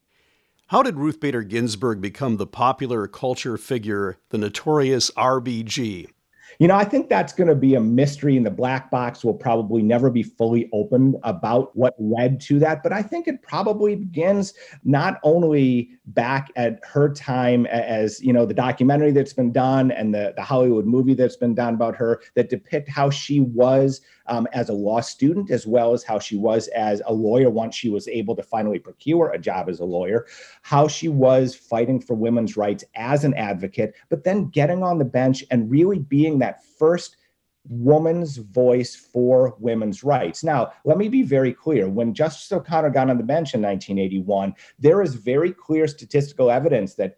How 0.67 0.83
did 0.83 0.97
Ruth 0.97 1.21
Bader 1.21 1.43
Ginsburg 1.43 2.01
become 2.01 2.35
the 2.35 2.45
popular 2.47 3.07
culture 3.07 3.57
figure, 3.57 4.17
the 4.29 4.37
notorious 4.37 5.09
RBG? 5.11 6.07
You 6.59 6.67
know, 6.67 6.75
I 6.75 6.85
think 6.85 7.07
that's 7.07 7.33
going 7.33 7.49
to 7.49 7.55
be 7.55 7.75
a 7.75 7.79
mystery, 7.79 8.35
and 8.35 8.45
the 8.45 8.51
black 8.51 8.89
box 8.89 9.23
will 9.23 9.35
probably 9.35 9.83
never 9.83 10.09
be 10.09 10.23
fully 10.23 10.69
opened 10.73 11.15
about 11.23 11.75
what 11.75 11.93
led 11.99 12.41
to 12.41 12.57
that. 12.59 12.81
But 12.81 12.93
I 12.93 13.03
think 13.03 13.27
it 13.27 13.43
probably 13.43 13.95
begins 13.95 14.53
not 14.83 15.19
only 15.23 15.91
back 16.07 16.51
at 16.55 16.79
her 16.83 17.13
time 17.13 17.67
as, 17.67 18.21
you 18.21 18.33
know, 18.33 18.45
the 18.45 18.55
documentary 18.55 19.11
that's 19.11 19.33
been 19.33 19.51
done 19.51 19.91
and 19.91 20.15
the, 20.15 20.33
the 20.35 20.41
Hollywood 20.41 20.85
movie 20.85 21.13
that's 21.13 21.37
been 21.37 21.53
done 21.53 21.75
about 21.75 21.95
her 21.95 22.21
that 22.35 22.49
depict 22.49 22.89
how 22.89 23.11
she 23.11 23.39
was 23.39 24.01
um, 24.27 24.47
as 24.53 24.69
a 24.69 24.73
law 24.73 24.99
student, 24.99 25.51
as 25.51 25.65
well 25.67 25.93
as 25.93 26.03
how 26.03 26.19
she 26.19 26.37
was 26.37 26.67
as 26.69 27.01
a 27.05 27.13
lawyer 27.13 27.49
once 27.49 27.75
she 27.75 27.89
was 27.89 28.07
able 28.07 28.35
to 28.35 28.43
finally 28.43 28.79
procure 28.79 29.31
a 29.31 29.39
job 29.39 29.69
as 29.69 29.79
a 29.79 29.85
lawyer, 29.85 30.25
how 30.61 30.87
she 30.87 31.07
was 31.07 31.55
fighting 31.55 31.99
for 31.99 32.13
women's 32.13 32.57
rights 32.57 32.83
as 32.95 33.23
an 33.23 33.33
advocate, 33.35 33.95
but 34.09 34.23
then 34.23 34.49
getting 34.49 34.83
on 34.83 34.97
the 34.97 35.05
bench 35.05 35.43
and 35.51 35.69
really 35.71 35.99
being 35.99 36.39
that 36.39 36.63
first 36.63 37.17
woman's 37.69 38.37
voice 38.37 38.95
for 38.95 39.55
women's 39.59 40.03
rights. 40.03 40.43
Now, 40.43 40.71
let 40.85 40.97
me 40.97 41.09
be 41.09 41.23
very 41.23 41.53
clear. 41.53 41.89
When 41.89 42.13
Justice 42.13 42.51
O'Connor 42.51 42.91
got 42.91 43.09
on 43.09 43.17
the 43.17 43.23
bench 43.23 43.53
in 43.53 43.61
1981, 43.61 44.55
there 44.79 45.01
is 45.01 45.15
very 45.15 45.51
clear 45.51 45.87
statistical 45.87 46.49
evidence 46.49 46.95
that 46.95 47.17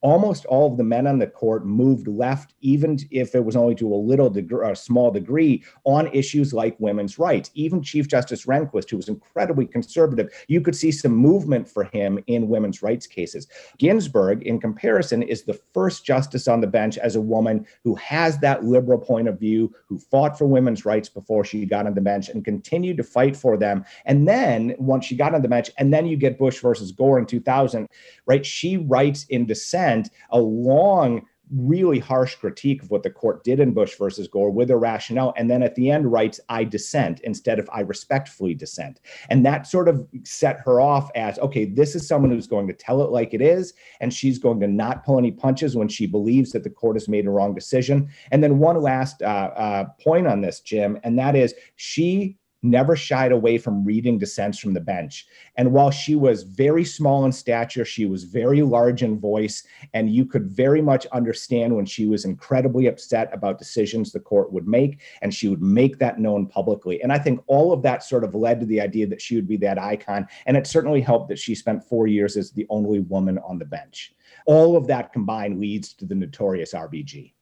almost 0.00 0.44
all 0.46 0.70
of 0.70 0.76
the 0.76 0.84
men 0.84 1.06
on 1.06 1.18
the 1.18 1.26
court 1.26 1.66
moved 1.66 2.06
left, 2.06 2.54
even 2.60 2.98
if 3.10 3.34
it 3.34 3.44
was 3.44 3.56
only 3.56 3.74
to 3.74 3.92
a 3.92 3.96
little 3.96 4.30
degree, 4.30 4.70
a 4.70 4.76
small 4.76 5.10
degree, 5.10 5.64
on 5.84 6.06
issues 6.08 6.52
like 6.52 6.78
women's 6.78 7.18
rights. 7.18 7.50
Even 7.54 7.82
Chief 7.82 8.06
Justice 8.06 8.46
Rehnquist, 8.46 8.90
who 8.90 8.96
was 8.96 9.08
incredibly 9.08 9.66
conservative, 9.66 10.32
you 10.46 10.60
could 10.60 10.76
see 10.76 10.92
some 10.92 11.12
movement 11.12 11.68
for 11.68 11.84
him 11.84 12.18
in 12.26 12.48
women's 12.48 12.82
rights 12.82 13.06
cases. 13.06 13.48
Ginsburg, 13.78 14.42
in 14.42 14.60
comparison, 14.60 15.22
is 15.22 15.42
the 15.42 15.60
first 15.74 16.04
justice 16.04 16.46
on 16.46 16.60
the 16.60 16.66
bench 16.66 16.96
as 16.98 17.16
a 17.16 17.20
woman 17.20 17.66
who 17.82 17.94
has 17.96 18.38
that 18.38 18.64
liberal 18.64 18.98
point 18.98 19.26
of 19.26 19.38
view, 19.38 19.74
who 19.86 19.98
fought 19.98 20.38
for 20.38 20.46
women's 20.46 20.84
rights 20.84 21.08
before 21.08 21.44
she 21.44 21.66
got 21.66 21.86
on 21.86 21.94
the 21.94 22.00
bench 22.00 22.28
and 22.28 22.44
continued 22.44 22.96
to 22.96 23.02
fight 23.02 23.36
for 23.36 23.56
them. 23.56 23.84
And 24.04 24.28
then 24.28 24.74
once 24.78 25.06
she 25.06 25.16
got 25.16 25.34
on 25.34 25.42
the 25.42 25.48
bench, 25.48 25.70
and 25.78 25.92
then 25.92 26.06
you 26.06 26.16
get 26.16 26.38
Bush 26.38 26.60
versus 26.60 26.92
Gore 26.92 27.18
in 27.18 27.26
2000, 27.26 27.88
right? 28.26 28.46
She 28.46 28.76
writes 28.76 29.24
in 29.24 29.46
dissent 29.46 29.87
a 30.30 30.40
long 30.40 31.22
really 31.50 31.98
harsh 31.98 32.34
critique 32.34 32.82
of 32.82 32.90
what 32.90 33.02
the 33.02 33.10
court 33.10 33.44
did 33.44 33.60
in 33.60 33.72
Bush 33.72 33.96
versus 33.96 34.28
Gore 34.28 34.50
with 34.50 34.70
a 34.70 34.76
rationale. 34.76 35.32
And 35.36 35.50
then 35.50 35.62
at 35.62 35.74
the 35.74 35.90
end 35.90 36.10
writes, 36.10 36.40
I 36.48 36.64
dissent 36.64 37.20
instead 37.20 37.58
of 37.58 37.68
I 37.72 37.80
respectfully 37.80 38.54
dissent. 38.54 39.00
And 39.30 39.44
that 39.46 39.66
sort 39.66 39.88
of 39.88 40.06
set 40.24 40.60
her 40.64 40.80
off 40.80 41.10
as, 41.14 41.38
okay, 41.38 41.64
this 41.64 41.94
is 41.94 42.06
someone 42.06 42.30
who's 42.30 42.46
going 42.46 42.66
to 42.68 42.74
tell 42.74 43.02
it 43.02 43.10
like 43.10 43.34
it 43.34 43.40
is. 43.40 43.72
And 44.00 44.12
she's 44.12 44.38
going 44.38 44.60
to 44.60 44.68
not 44.68 45.04
pull 45.04 45.18
any 45.18 45.30
punches 45.30 45.76
when 45.76 45.88
she 45.88 46.06
believes 46.06 46.52
that 46.52 46.64
the 46.64 46.70
court 46.70 46.96
has 46.96 47.08
made 47.08 47.26
a 47.26 47.30
wrong 47.30 47.54
decision. 47.54 48.08
And 48.30 48.42
then 48.42 48.58
one 48.58 48.80
last 48.80 49.22
uh, 49.22 49.50
uh, 49.56 49.84
point 50.02 50.26
on 50.26 50.40
this, 50.40 50.60
Jim, 50.60 50.98
and 51.02 51.18
that 51.18 51.36
is 51.36 51.54
she 51.76 52.37
never 52.62 52.96
shied 52.96 53.32
away 53.32 53.58
from 53.58 53.84
reading 53.84 54.18
dissents 54.18 54.58
from 54.58 54.74
the 54.74 54.80
bench. 54.80 55.26
And 55.56 55.72
while 55.72 55.90
she 55.90 56.14
was 56.16 56.42
very 56.42 56.84
small 56.84 57.24
in 57.24 57.32
stature, 57.32 57.84
she 57.84 58.06
was 58.06 58.24
very 58.24 58.62
large 58.62 59.02
in 59.02 59.18
voice, 59.18 59.64
and 59.94 60.10
you 60.10 60.24
could 60.24 60.46
very 60.46 60.82
much 60.82 61.06
understand 61.06 61.74
when 61.74 61.86
she 61.86 62.06
was 62.06 62.24
incredibly 62.24 62.86
upset 62.86 63.30
about 63.32 63.58
decisions 63.58 64.10
the 64.10 64.20
court 64.20 64.52
would 64.52 64.66
make, 64.66 65.00
and 65.22 65.32
she 65.32 65.48
would 65.48 65.62
make 65.62 65.98
that 65.98 66.18
known 66.18 66.46
publicly. 66.46 67.00
And 67.02 67.12
I 67.12 67.18
think 67.18 67.40
all 67.46 67.72
of 67.72 67.82
that 67.82 68.02
sort 68.02 68.24
of 68.24 68.34
led 68.34 68.60
to 68.60 68.66
the 68.66 68.80
idea 68.80 69.06
that 69.06 69.22
she 69.22 69.36
would 69.36 69.48
be 69.48 69.56
that 69.58 69.78
icon. 69.78 70.26
And 70.46 70.56
it 70.56 70.66
certainly 70.66 71.00
helped 71.00 71.28
that 71.28 71.38
she 71.38 71.54
spent 71.54 71.84
four 71.84 72.06
years 72.06 72.36
as 72.36 72.50
the 72.50 72.66
only 72.70 73.00
woman 73.00 73.38
on 73.38 73.58
the 73.58 73.64
bench. 73.64 74.12
All 74.46 74.76
of 74.76 74.86
that 74.88 75.12
combined 75.12 75.60
leads 75.60 75.92
to 75.94 76.04
the 76.04 76.14
notorious 76.14 76.74
RBG. 76.74 77.32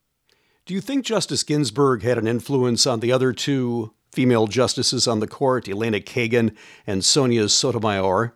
Do 0.66 0.74
you 0.74 0.80
think 0.80 1.04
Justice 1.04 1.44
Ginsburg 1.44 2.02
had 2.02 2.18
an 2.18 2.26
influence 2.26 2.86
on 2.86 2.98
the 2.98 3.12
other 3.12 3.32
two 3.32 3.92
female 4.12 4.46
justices 4.46 5.06
on 5.06 5.20
the 5.20 5.26
court, 5.26 5.68
Elena 5.68 6.00
Kagan 6.00 6.54
and 6.86 7.04
Sonia 7.04 7.48
Sotomayor? 7.48 8.34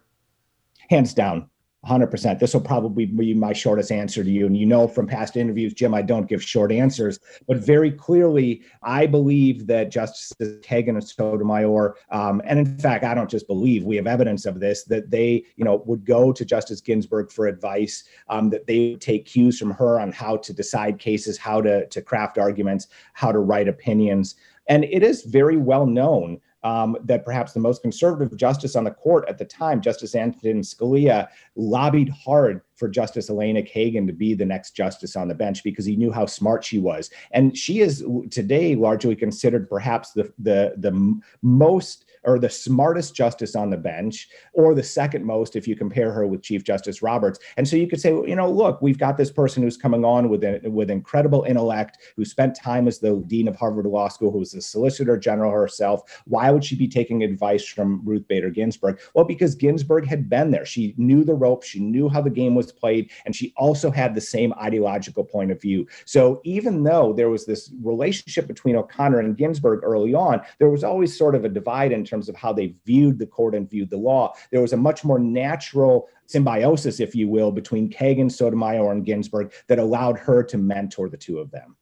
Hands 0.89 1.15
down. 1.15 1.50
100%. 1.87 2.39
This 2.39 2.53
will 2.53 2.61
probably 2.61 3.07
be 3.07 3.33
my 3.33 3.55
shortest 3.55 3.91
answer 3.91 4.23
to 4.23 4.31
you. 4.31 4.45
And 4.45 4.55
you 4.57 4.67
know 4.67 4.87
from 4.87 5.07
past 5.07 5.37
interviews, 5.37 5.73
Jim, 5.73 5.95
I 5.95 6.03
don't 6.03 6.29
give 6.29 6.43
short 6.43 6.71
answers. 6.71 7.19
But 7.49 7.57
very 7.57 7.91
clearly, 7.91 8.62
I 8.83 9.07
believe 9.07 9.67
that 9.69 9.91
Justices 9.91 10.61
Kagan 10.61 10.91
and 10.91 11.05
Sotomayor, 11.05 11.97
um, 12.11 12.43
and 12.45 12.59
in 12.59 12.79
fact, 12.79 13.05
I 13.05 13.15
don't 13.15 13.31
just 13.31 13.47
believe, 13.47 13.85
we 13.85 13.97
have 13.97 14.07
evidence 14.07 14.45
of 14.45 14.61
this, 14.61 14.85
that 14.85 15.11
they, 15.11 15.43
you 15.57 15.65
know, 15.65 15.83
would 15.87 16.05
go 16.05 16.33
to 16.33 16.45
Justice 16.45 16.83
Ginsburg 16.83 17.33
for 17.33 17.47
advice, 17.47 18.05
um, 18.29 18.50
that 18.50 18.67
they 18.67 18.91
would 18.91 19.00
take 19.00 19.25
cues 19.25 19.59
from 19.59 19.71
her 19.71 19.99
on 19.99 20.12
how 20.12 20.37
to 20.37 20.53
decide 20.53 20.99
cases, 20.99 21.39
how 21.39 21.62
to, 21.62 21.87
to 21.87 22.03
craft 22.03 22.37
arguments, 22.37 22.89
how 23.15 23.33
to 23.33 23.39
write 23.39 23.69
opinions. 23.69 24.35
And 24.71 24.85
it 24.85 25.03
is 25.03 25.25
very 25.25 25.57
well 25.57 25.85
known 25.85 26.41
um, 26.62 26.97
that 27.05 27.25
perhaps 27.25 27.53
the 27.53 27.61
most 27.61 27.83
conservative 27.83 28.37
justice 28.37 28.77
on 28.77 28.85
the 28.85 28.91
court 28.93 29.25
at 29.29 29.37
the 29.37 29.45
time, 29.45 29.81
Justice 29.81 30.15
Antonin 30.15 30.62
Scalia, 30.62 31.29
lobbied 31.57 32.09
hard 32.09 32.61
for 32.77 32.89
Justice 32.89 33.31
Elena 33.31 33.62
Kagan 33.62 34.07
to 34.07 34.12
be 34.12 34.35
the 34.35 34.45
next 34.45 34.71
justice 34.73 35.17
on 35.17 35.27
the 35.27 35.35
bench 35.35 35.65
because 35.65 35.85
he 35.85 35.97
knew 35.97 36.12
how 36.12 36.25
smart 36.25 36.65
she 36.65 36.79
was. 36.79 37.11
And 37.33 37.57
she 37.57 37.81
is 37.81 38.05
today 38.31 38.77
largely 38.77 39.17
considered 39.17 39.69
perhaps 39.69 40.12
the 40.12 40.33
the 40.39 40.75
the 40.77 41.21
most 41.43 42.05
or 42.25 42.39
the 42.39 42.50
smartest 42.50 43.15
justice 43.15 43.55
on 43.57 43.71
the 43.71 43.77
bench, 43.77 44.29
or 44.53 44.75
the 44.75 44.83
second 44.83 45.25
most 45.25 45.57
if 45.57 45.67
you 45.67 45.77
compare 45.77 46.12
her 46.12 46.27
with 46.27 46.43
Chief 46.43 46.65
Justice 46.65 47.03
Roberts. 47.03 47.39
And 47.57 47.67
so 47.67 47.77
you 47.77 47.87
could 47.87 48.00
say, 48.00 48.11
you 48.11 48.37
know, 48.37 48.50
look, 48.50 48.83
we've 48.83 48.99
got 48.99 49.17
this 49.17 49.31
person 49.31 49.62
who's 49.62 49.77
coming 49.77 50.05
on 50.05 50.29
with 50.29 50.45
a, 50.45 50.61
with 50.65 50.91
incredible 50.91 51.45
intellect, 51.45 51.99
who 52.17 52.25
spent 52.25 52.55
time 52.55 52.89
as 52.89 52.99
the 52.99 53.23
dean 53.27 53.49
of 53.49 53.57
Harvard 53.57 53.87
Law 53.87 54.09
School, 54.09 54.31
who 54.31 54.39
was 54.39 54.53
the 54.53 54.61
Solicitor 54.61 55.17
General 55.17 55.53
herself. 55.53 56.23
Why 56.27 56.50
would 56.50 56.65
she 56.65 56.77
be 56.77 56.89
taking 56.89 57.23
advice 57.23 57.67
from 57.67 58.03
Ruth 58.05 58.27
Bader 58.29 58.50
Ginsburg? 58.50 59.00
Well, 59.15 59.25
because 59.25 59.55
Ginsburg 59.55 60.07
had 60.07 60.29
been 60.29 60.50
there. 60.50 60.67
She 60.67 60.95
knew 60.97 61.25
the 61.25 61.35
ropes, 61.35 61.67
she 61.67 61.81
knew 61.81 62.09
how 62.09 62.21
the 62.21 62.31
game 62.31 62.55
was 62.55 62.73
played, 62.73 63.11
and 63.25 63.35
she 63.35 63.53
also 63.57 63.91
had 63.91 64.15
the 64.15 64.21
same 64.21 64.53
ideological 64.55 65.25
point 65.25 65.50
of 65.50 65.61
view. 65.61 65.87
So 66.05 66.41
even 66.45 66.85
though 66.85 67.12
there 67.12 67.31
was 67.31 67.47
this 67.47 67.73
relationship 67.83 68.47
between 68.47 68.77
O'Connor 68.77 69.21
and 69.21 69.37
Ginsburg 69.37 69.81
early 69.83 70.15
on, 70.15 70.41
there 70.59 70.71
was 70.71 70.85
always 70.85 71.17
sort 71.17 71.35
of 71.35 71.45
a 71.45 71.49
divide 71.49 71.93
in 71.93 72.05
terms 72.11 72.29
of 72.29 72.37
how 72.37 72.52
they 72.52 72.75
viewed 72.85 73.19
the 73.19 73.26
court 73.26 73.55
and 73.55 73.71
viewed 73.71 73.90
the 73.90 73.97
law. 73.97 74.35
There 74.50 74.61
was 74.61 74.73
a 74.73 74.76
much 74.76 75.05
more 75.05 75.19
natural 75.19 76.09
symbiosis, 76.26 77.00
if 77.00 77.14
you 77.14 77.29
will, 77.29 77.52
between 77.52 77.88
Kagan, 77.88 78.31
Sotomayor, 78.31 78.93
and 78.93 79.05
Ginsburg 79.05 79.52
that 79.69 79.79
allowed 79.79 80.19
her 80.19 80.43
to 80.45 80.59
mentor 80.59 81.09
the 81.09 81.17
two 81.17 81.38
of 81.38 81.50
them. 81.50 81.76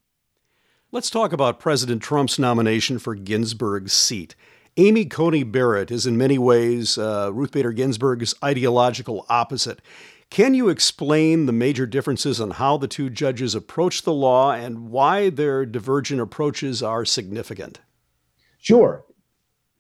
Let's 0.90 1.10
talk 1.10 1.32
about 1.32 1.60
President 1.60 2.02
Trump's 2.02 2.38
nomination 2.38 2.98
for 2.98 3.14
Ginsburg's 3.14 3.92
seat. 3.92 4.34
Amy 4.78 5.04
Coney 5.04 5.42
Barrett 5.42 5.90
is 5.90 6.06
in 6.06 6.16
many 6.16 6.38
ways 6.38 6.96
uh, 6.96 7.30
Ruth 7.32 7.52
Bader 7.52 7.72
Ginsburg's 7.72 8.34
ideological 8.42 9.26
opposite. 9.28 9.82
Can 10.30 10.54
you 10.54 10.68
explain 10.68 11.46
the 11.46 11.52
major 11.52 11.86
differences 11.86 12.40
on 12.40 12.52
how 12.52 12.76
the 12.76 12.88
two 12.88 13.10
judges 13.10 13.54
approach 13.54 14.02
the 14.02 14.12
law 14.12 14.52
and 14.52 14.88
why 14.90 15.30
their 15.30 15.66
divergent 15.66 16.20
approaches 16.20 16.82
are 16.82 17.04
significant? 17.04 17.80
Sure 18.58 19.04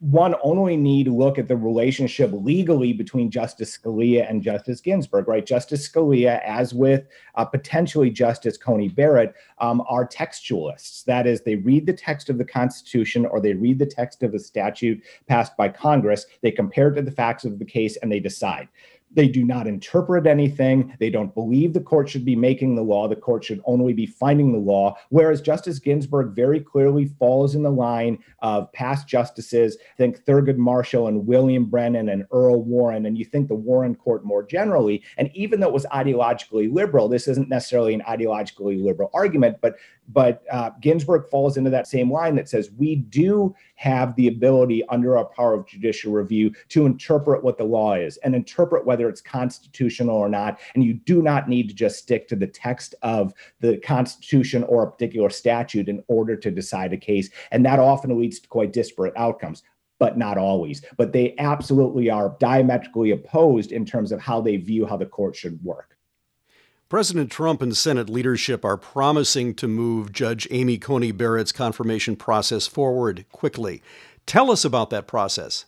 one 0.00 0.36
only 0.44 0.76
need 0.76 1.04
to 1.04 1.14
look 1.14 1.38
at 1.38 1.48
the 1.48 1.56
relationship 1.56 2.30
legally 2.32 2.92
between 2.92 3.30
Justice 3.30 3.76
Scalia 3.76 4.30
and 4.30 4.42
Justice 4.42 4.80
Ginsburg, 4.80 5.26
right? 5.26 5.44
Justice 5.44 5.88
Scalia, 5.88 6.40
as 6.44 6.72
with 6.72 7.06
uh, 7.34 7.44
potentially 7.44 8.08
Justice 8.08 8.56
Coney 8.56 8.88
Barrett, 8.88 9.34
um, 9.58 9.82
are 9.88 10.06
textualists. 10.06 11.04
That 11.04 11.26
is, 11.26 11.40
they 11.40 11.56
read 11.56 11.84
the 11.84 11.92
text 11.92 12.30
of 12.30 12.38
the 12.38 12.44
Constitution 12.44 13.26
or 13.26 13.40
they 13.40 13.54
read 13.54 13.80
the 13.80 13.86
text 13.86 14.22
of 14.22 14.34
a 14.34 14.38
statute 14.38 15.02
passed 15.26 15.56
by 15.56 15.68
Congress, 15.68 16.26
they 16.42 16.52
compare 16.52 16.88
it 16.88 16.94
to 16.94 17.02
the 17.02 17.10
facts 17.10 17.44
of 17.44 17.58
the 17.58 17.64
case, 17.64 17.96
and 17.96 18.12
they 18.12 18.20
decide. 18.20 18.68
They 19.10 19.28
do 19.28 19.44
not 19.44 19.66
interpret 19.66 20.26
anything. 20.26 20.94
They 21.00 21.10
don't 21.10 21.34
believe 21.34 21.72
the 21.72 21.80
court 21.80 22.08
should 22.08 22.24
be 22.24 22.36
making 22.36 22.74
the 22.74 22.82
law. 22.82 23.08
The 23.08 23.16
court 23.16 23.42
should 23.44 23.60
only 23.64 23.92
be 23.92 24.06
finding 24.06 24.52
the 24.52 24.58
law. 24.58 24.96
Whereas 25.08 25.40
Justice 25.40 25.78
Ginsburg 25.78 26.34
very 26.34 26.60
clearly 26.60 27.06
falls 27.06 27.54
in 27.54 27.62
the 27.62 27.70
line 27.70 28.18
of 28.40 28.70
past 28.72 29.08
justices. 29.08 29.78
Think 29.96 30.24
Thurgood 30.24 30.58
Marshall 30.58 31.08
and 31.08 31.26
William 31.26 31.64
Brennan 31.64 32.10
and 32.10 32.26
Earl 32.32 32.62
Warren, 32.62 33.06
and 33.06 33.16
you 33.16 33.24
think 33.24 33.48
the 33.48 33.54
Warren 33.54 33.94
Court 33.94 34.24
more 34.24 34.42
generally. 34.42 35.02
And 35.16 35.30
even 35.34 35.60
though 35.60 35.68
it 35.68 35.72
was 35.74 35.86
ideologically 35.86 36.72
liberal, 36.72 37.08
this 37.08 37.28
isn't 37.28 37.48
necessarily 37.48 37.94
an 37.94 38.02
ideologically 38.02 38.82
liberal 38.82 39.10
argument, 39.14 39.58
but 39.60 39.76
but 40.08 40.42
uh, 40.50 40.70
Ginsburg 40.80 41.28
falls 41.28 41.56
into 41.56 41.70
that 41.70 41.86
same 41.86 42.10
line 42.10 42.34
that 42.36 42.48
says 42.48 42.70
we 42.76 42.96
do 42.96 43.54
have 43.76 44.14
the 44.16 44.28
ability 44.28 44.84
under 44.88 45.16
our 45.16 45.26
power 45.26 45.54
of 45.54 45.66
judicial 45.66 46.12
review 46.12 46.52
to 46.70 46.86
interpret 46.86 47.44
what 47.44 47.58
the 47.58 47.64
law 47.64 47.94
is 47.94 48.16
and 48.18 48.34
interpret 48.34 48.86
whether 48.86 49.08
it's 49.08 49.20
constitutional 49.20 50.16
or 50.16 50.28
not. 50.28 50.58
And 50.74 50.82
you 50.82 50.94
do 50.94 51.22
not 51.22 51.48
need 51.48 51.68
to 51.68 51.74
just 51.74 51.98
stick 51.98 52.26
to 52.28 52.36
the 52.36 52.46
text 52.46 52.94
of 53.02 53.34
the 53.60 53.76
Constitution 53.78 54.64
or 54.64 54.82
a 54.82 54.90
particular 54.90 55.30
statute 55.30 55.88
in 55.88 56.02
order 56.08 56.36
to 56.36 56.50
decide 56.50 56.92
a 56.92 56.96
case. 56.98 57.30
And 57.50 57.64
that 57.66 57.78
often 57.78 58.18
leads 58.18 58.40
to 58.40 58.48
quite 58.48 58.72
disparate 58.72 59.14
outcomes 59.16 59.62
but 59.98 60.16
not 60.16 60.38
always. 60.38 60.80
But 60.96 61.12
they 61.12 61.34
absolutely 61.38 62.08
are 62.08 62.36
diametrically 62.38 63.10
opposed 63.10 63.72
in 63.72 63.84
terms 63.84 64.12
of 64.12 64.20
how 64.20 64.40
they 64.40 64.56
view 64.56 64.86
how 64.86 64.96
the 64.96 65.06
court 65.06 65.34
should 65.34 65.60
work. 65.64 65.97
President 66.88 67.30
Trump 67.30 67.60
and 67.60 67.76
Senate 67.76 68.08
leadership 68.08 68.64
are 68.64 68.78
promising 68.78 69.52
to 69.56 69.68
move 69.68 70.10
Judge 70.10 70.48
Amy 70.50 70.78
Coney 70.78 71.12
Barrett's 71.12 71.52
confirmation 71.52 72.16
process 72.16 72.66
forward 72.66 73.26
quickly. 73.30 73.82
Tell 74.24 74.50
us 74.50 74.64
about 74.64 74.88
that 74.88 75.06
process. 75.06 75.66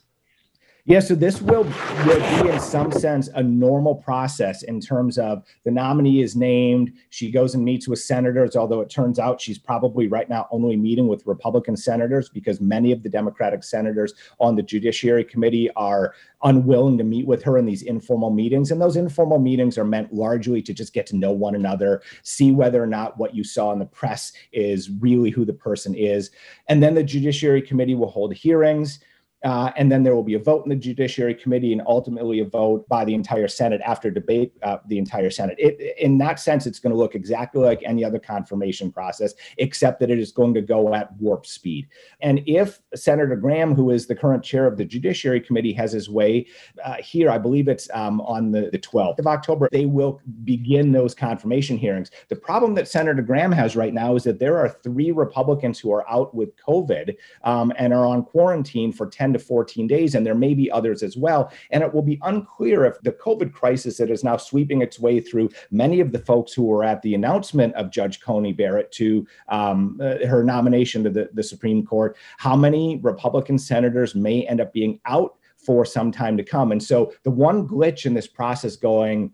Yeah, 0.85 0.99
so 0.99 1.13
this 1.13 1.43
will, 1.43 1.63
will 1.63 2.43
be 2.43 2.49
in 2.49 2.59
some 2.59 2.91
sense 2.91 3.29
a 3.35 3.43
normal 3.43 3.93
process 3.93 4.63
in 4.63 4.81
terms 4.81 5.19
of 5.19 5.43
the 5.63 5.69
nominee 5.69 6.23
is 6.23 6.35
named, 6.35 6.91
she 7.11 7.29
goes 7.29 7.53
and 7.53 7.63
meets 7.63 7.87
with 7.87 7.99
senators, 7.99 8.55
although 8.55 8.81
it 8.81 8.89
turns 8.89 9.19
out 9.19 9.39
she's 9.39 9.59
probably 9.59 10.07
right 10.07 10.27
now 10.27 10.47
only 10.49 10.75
meeting 10.75 11.07
with 11.07 11.25
Republican 11.27 11.77
senators 11.77 12.29
because 12.29 12.59
many 12.59 12.91
of 12.91 13.03
the 13.03 13.09
Democratic 13.09 13.63
senators 13.63 14.15
on 14.39 14.55
the 14.55 14.63
Judiciary 14.63 15.23
Committee 15.23 15.69
are 15.75 16.15
unwilling 16.43 16.97
to 16.97 17.03
meet 17.03 17.27
with 17.27 17.43
her 17.43 17.59
in 17.59 17.67
these 17.67 17.83
informal 17.83 18.31
meetings. 18.31 18.71
And 18.71 18.81
those 18.81 18.95
informal 18.95 19.37
meetings 19.37 19.77
are 19.77 19.85
meant 19.85 20.11
largely 20.11 20.63
to 20.63 20.73
just 20.73 20.93
get 20.93 21.05
to 21.07 21.15
know 21.15 21.31
one 21.31 21.53
another, 21.53 22.01
see 22.23 22.51
whether 22.51 22.81
or 22.81 22.87
not 22.87 23.19
what 23.19 23.35
you 23.35 23.43
saw 23.43 23.71
in 23.71 23.77
the 23.77 23.85
press 23.85 24.33
is 24.51 24.89
really 24.89 25.29
who 25.29 25.45
the 25.45 25.53
person 25.53 25.93
is. 25.93 26.31
And 26.69 26.81
then 26.81 26.95
the 26.95 27.03
Judiciary 27.03 27.61
Committee 27.61 27.93
will 27.93 28.09
hold 28.09 28.33
hearings 28.33 28.99
uh, 29.43 29.71
and 29.75 29.91
then 29.91 30.03
there 30.03 30.15
will 30.15 30.23
be 30.23 30.35
a 30.35 30.39
vote 30.39 30.63
in 30.65 30.69
the 30.69 30.75
Judiciary 30.75 31.33
Committee 31.33 31.73
and 31.73 31.81
ultimately 31.85 32.39
a 32.39 32.45
vote 32.45 32.87
by 32.87 33.03
the 33.03 33.13
entire 33.13 33.47
Senate 33.47 33.81
after 33.83 34.11
debate 34.11 34.53
uh, 34.61 34.77
the 34.87 34.97
entire 34.97 35.31
Senate. 35.31 35.55
It, 35.57 35.97
in 35.97 36.17
that 36.19 36.39
sense, 36.39 36.67
it's 36.67 36.79
going 36.79 36.91
to 36.91 36.97
look 36.97 37.15
exactly 37.15 37.61
like 37.61 37.81
any 37.83 38.03
other 38.03 38.19
confirmation 38.19 38.91
process, 38.91 39.33
except 39.57 39.99
that 39.99 40.11
it 40.11 40.19
is 40.19 40.31
going 40.31 40.53
to 40.53 40.61
go 40.61 40.93
at 40.93 41.15
warp 41.17 41.45
speed. 41.45 41.87
And 42.21 42.41
if 42.45 42.81
Senator 42.93 43.35
Graham, 43.35 43.73
who 43.73 43.89
is 43.89 44.05
the 44.05 44.15
current 44.15 44.43
chair 44.43 44.67
of 44.67 44.77
the 44.77 44.85
Judiciary 44.85 45.41
Committee, 45.41 45.73
has 45.73 45.91
his 45.91 46.09
way 46.09 46.45
uh, 46.83 46.95
here, 46.95 47.31
I 47.31 47.39
believe 47.39 47.67
it's 47.67 47.89
um, 47.93 48.21
on 48.21 48.51
the, 48.51 48.69
the 48.71 48.79
12th 48.79 49.19
of 49.19 49.27
October, 49.27 49.69
they 49.71 49.85
will 49.85 50.21
begin 50.43 50.91
those 50.91 51.15
confirmation 51.15 51.77
hearings. 51.77 52.11
The 52.29 52.35
problem 52.35 52.75
that 52.75 52.87
Senator 52.87 53.21
Graham 53.23 53.51
has 53.51 53.75
right 53.75 53.93
now 53.93 54.15
is 54.15 54.23
that 54.23 54.39
there 54.39 54.57
are 54.57 54.69
three 54.69 55.11
Republicans 55.11 55.79
who 55.79 55.91
are 55.91 56.07
out 56.09 56.35
with 56.35 56.55
COVID 56.57 57.15
um, 57.43 57.73
and 57.77 57.91
are 57.91 58.05
on 58.05 58.23
quarantine 58.23 58.91
for 58.91 59.07
10 59.07 59.30
to 59.33 59.39
14 59.39 59.87
days, 59.87 60.15
and 60.15 60.25
there 60.25 60.35
may 60.35 60.53
be 60.53 60.71
others 60.71 61.03
as 61.03 61.17
well. 61.17 61.51
And 61.69 61.83
it 61.83 61.93
will 61.93 62.01
be 62.01 62.19
unclear 62.23 62.85
if 62.85 62.99
the 63.01 63.11
COVID 63.11 63.53
crisis 63.53 63.97
that 63.97 64.09
is 64.09 64.23
now 64.23 64.37
sweeping 64.37 64.81
its 64.81 64.99
way 64.99 65.19
through 65.19 65.49
many 65.71 65.99
of 65.99 66.11
the 66.11 66.19
folks 66.19 66.53
who 66.53 66.63
were 66.63 66.83
at 66.83 67.01
the 67.01 67.15
announcement 67.15 67.73
of 67.75 67.91
Judge 67.91 68.21
Coney 68.21 68.53
Barrett 68.53 68.91
to 68.93 69.25
um, 69.49 69.99
uh, 70.01 70.25
her 70.25 70.43
nomination 70.43 71.03
to 71.03 71.09
the, 71.09 71.29
the 71.33 71.43
Supreme 71.43 71.85
Court, 71.85 72.17
how 72.37 72.55
many 72.55 72.99
Republican 73.01 73.57
senators 73.57 74.15
may 74.15 74.45
end 74.47 74.61
up 74.61 74.73
being 74.73 74.99
out 75.05 75.35
for 75.57 75.85
some 75.85 76.11
time 76.11 76.37
to 76.37 76.43
come. 76.43 76.71
And 76.71 76.81
so 76.81 77.13
the 77.23 77.31
one 77.31 77.67
glitch 77.67 78.05
in 78.05 78.13
this 78.13 78.27
process 78.27 78.75
going 78.75 79.33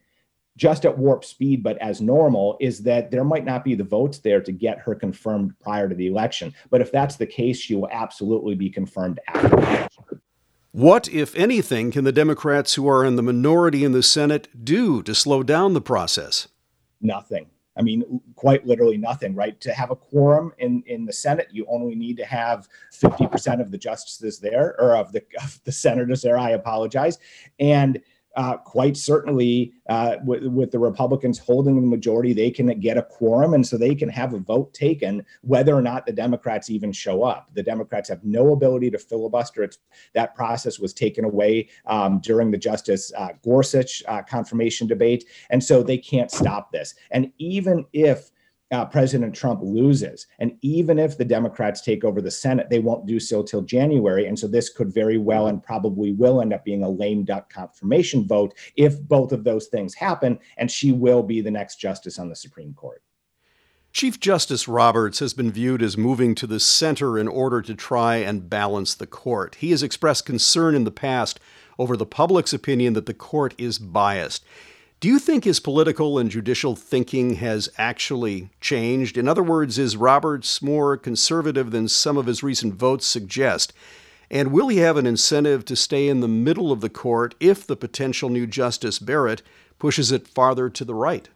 just 0.58 0.84
at 0.84 0.98
warp 0.98 1.24
speed, 1.24 1.64
but 1.64 1.78
as 1.78 2.02
normal, 2.02 2.58
is 2.60 2.84
that 2.84 3.12
there 3.12 3.24
might 3.24 3.46
not 3.46 3.64
be 3.64 3.76
the 3.76 3.84
votes 3.84 4.18
there 4.18 4.42
to 4.42 4.52
get 4.52 4.80
her 4.80 4.96
confirmed 4.96 5.54
prior 5.62 5.88
to 5.88 5.96
the 5.96 6.08
election. 6.08 6.54
But 6.70 6.82
if 6.82 6.92
that's 6.92 7.16
the 7.16 7.28
case, 7.28 7.58
she 7.58 7.76
will 7.76 7.88
absolutely 7.92 8.56
be 8.56 8.70
confirmed 8.70 9.20
after 9.28 9.48
the 9.48 9.58
election. 9.58 10.04
What, 10.72 11.08
if 11.10 11.36
anything, 11.36 11.92
can 11.92 12.04
the 12.04 12.12
Democrats 12.12 12.74
who 12.74 12.88
are 12.90 13.06
in 13.06 13.16
the 13.16 13.24
minority 13.24 13.84
in 13.84 13.94
the 13.94 14.04
Senate 14.04 14.48
do 14.64 15.02
to 15.04 15.16
slow 15.16 15.42
down 15.42 15.74
the 15.74 15.82
process? 15.82 16.48
Nothing. 17.00 17.50
I 17.78 17.84
mean, 17.84 18.22
quite 18.36 18.66
literally 18.66 18.98
nothing, 18.98 19.36
right? 19.36 19.60
To 19.62 19.72
have 19.72 19.92
a 19.92 19.96
quorum 19.96 20.52
in, 20.58 20.84
in 20.88 21.06
the 21.06 21.14
Senate, 21.14 21.48
you 21.52 21.66
only 21.70 21.94
need 21.94 22.18
to 22.18 22.26
have 22.26 22.68
50% 22.92 23.62
of 23.62 23.70
the 23.70 23.78
justices 23.78 24.40
there, 24.40 24.76
or 24.80 24.96
of 24.96 25.12
the, 25.12 25.24
of 25.44 25.60
the 25.64 25.72
senators 25.72 26.24
there, 26.24 26.38
I 26.38 26.52
apologize. 26.52 27.20
And 27.60 28.02
uh, 28.38 28.56
quite 28.56 28.96
certainly 28.96 29.74
uh, 29.90 30.18
with, 30.24 30.44
with, 30.46 30.72
the 30.72 30.78
Republicans 30.78 31.40
holding 31.40 31.76
the 31.76 31.88
majority, 31.88 32.34
they 32.34 32.52
can 32.52 32.68
get 32.80 32.96
a 32.96 33.02
quorum, 33.02 33.56
and 33.56 33.66
so 33.66 33.78
they 33.78 33.96
can 33.96 34.08
have 34.08 34.34
a 34.34 34.40
vote 34.40 34.72
taken 34.76 35.26
whether 35.42 35.76
or 35.76 35.82
not 35.82 36.06
the 36.06 36.12
Democrats 36.12 36.70
even 36.70 36.92
show 36.92 37.24
up. 37.24 37.50
The 37.56 37.64
Democrats 37.64 38.10
have 38.10 38.24
no 38.24 38.54
ability 38.54 38.92
to 38.92 39.00
filibuster. 39.00 39.64
It's, 39.64 39.80
that 40.14 40.36
process 40.36 40.78
was 40.78 40.94
taken 40.94 41.26
away 41.26 41.70
um, 41.88 42.20
during 42.20 42.52
the 42.52 42.60
Justice 42.60 43.12
uh, 43.18 43.30
Gorsuch 43.44 44.04
uh, 44.08 44.22
confirmation 44.22 44.86
debate, 44.86 45.26
and 45.50 45.64
so 45.64 45.82
they 45.82 45.98
can't 45.98 46.30
stop 46.30 46.72
this. 46.72 46.94
And 47.10 47.32
even 47.40 47.86
if 47.92 48.30
uh, 48.72 48.86
President 48.86 49.34
Trump 49.34 49.62
loses. 49.64 50.28
And 50.40 50.54
even 50.62 51.00
if 51.00 51.18
the 51.18 51.26
Democrats 51.26 51.82
take 51.82 52.04
over 52.04 52.22
the 52.22 52.32
Senate, 52.32 52.70
they 52.70 52.80
won't 52.80 53.06
do 53.06 53.20
so 53.20 53.42
till 53.44 53.62
January. 53.62 54.26
And 54.26 54.38
so 54.38 54.48
this 54.48 54.70
could 54.70 54.94
very 54.94 55.18
well 55.18 55.48
and 55.48 55.64
probably 55.64 56.12
will 56.12 56.42
end 56.42 56.54
up 56.54 56.66
being 56.66 56.84
a 56.84 56.90
lame 56.90 57.24
duck 57.24 57.52
confirmation 57.52 58.28
vote 58.28 58.54
if 58.76 59.02
both 59.02 59.32
of 59.32 59.44
those 59.44 59.68
things 59.68 59.94
happen. 59.94 60.40
And 60.58 60.70
she 60.70 60.92
will 60.92 61.24
be 61.24 61.42
the 61.42 61.52
next 61.52 61.78
justice 61.78 62.20
on 62.20 62.30
the 62.30 62.36
Supreme 62.36 62.74
Court. 62.74 63.02
Chief 63.94 64.20
Justice 64.20 64.68
Roberts 64.68 65.20
has 65.20 65.34
been 65.34 65.52
viewed 65.52 65.82
as 65.82 65.98
moving 65.98 66.36
to 66.36 66.46
the 66.46 66.60
center 66.60 67.18
in 67.18 67.28
order 67.28 67.62
to 67.62 67.74
try 67.74 68.18
and 68.18 68.50
balance 68.50 68.94
the 68.94 69.08
court. 69.08 69.56
He 69.56 69.72
has 69.72 69.82
expressed 69.82 70.26
concern 70.26 70.76
in 70.76 70.84
the 70.84 70.92
past 70.92 71.40
over 71.80 71.96
the 71.96 72.06
public's 72.06 72.54
opinion 72.54 72.94
that 72.94 73.06
the 73.06 73.14
court 73.14 73.56
is 73.58 73.80
biased. 73.80 74.44
Do 75.00 75.08
you 75.08 75.20
think 75.20 75.44
his 75.44 75.60
political 75.60 76.18
and 76.18 76.32
judicial 76.32 76.76
thinking 76.76 77.36
has 77.36 77.70
actually 77.78 78.50
changed? 78.60 79.16
In 79.16 79.28
other 79.28 79.44
words, 79.44 79.78
is 79.78 79.96
Roberts 79.96 80.60
more 80.60 80.98
conservative 80.98 81.70
than 81.70 81.88
some 81.88 82.18
of 82.18 82.26
his 82.26 82.42
recent 82.42 82.74
votes 82.74 83.06
suggest? 83.06 83.74
And 84.32 84.52
will 84.52 84.70
he 84.70 84.78
have 84.78 84.98
an 84.98 85.06
incentive 85.06 85.66
to 85.66 85.76
stay 85.76 86.08
in 86.08 86.22
the 86.22 86.28
middle 86.28 86.72
of 86.72 86.82
the 86.82 86.90
court 86.90 87.36
if 87.40 87.68
the 87.68 87.76
potential 87.76 88.30
new 88.30 88.48
Justice 88.48 88.98
Barrett 88.98 89.44
pushes 89.78 90.12
it 90.12 90.28
farther 90.28 90.68
to 90.68 90.84
the 90.84 90.96
right? 90.96 91.30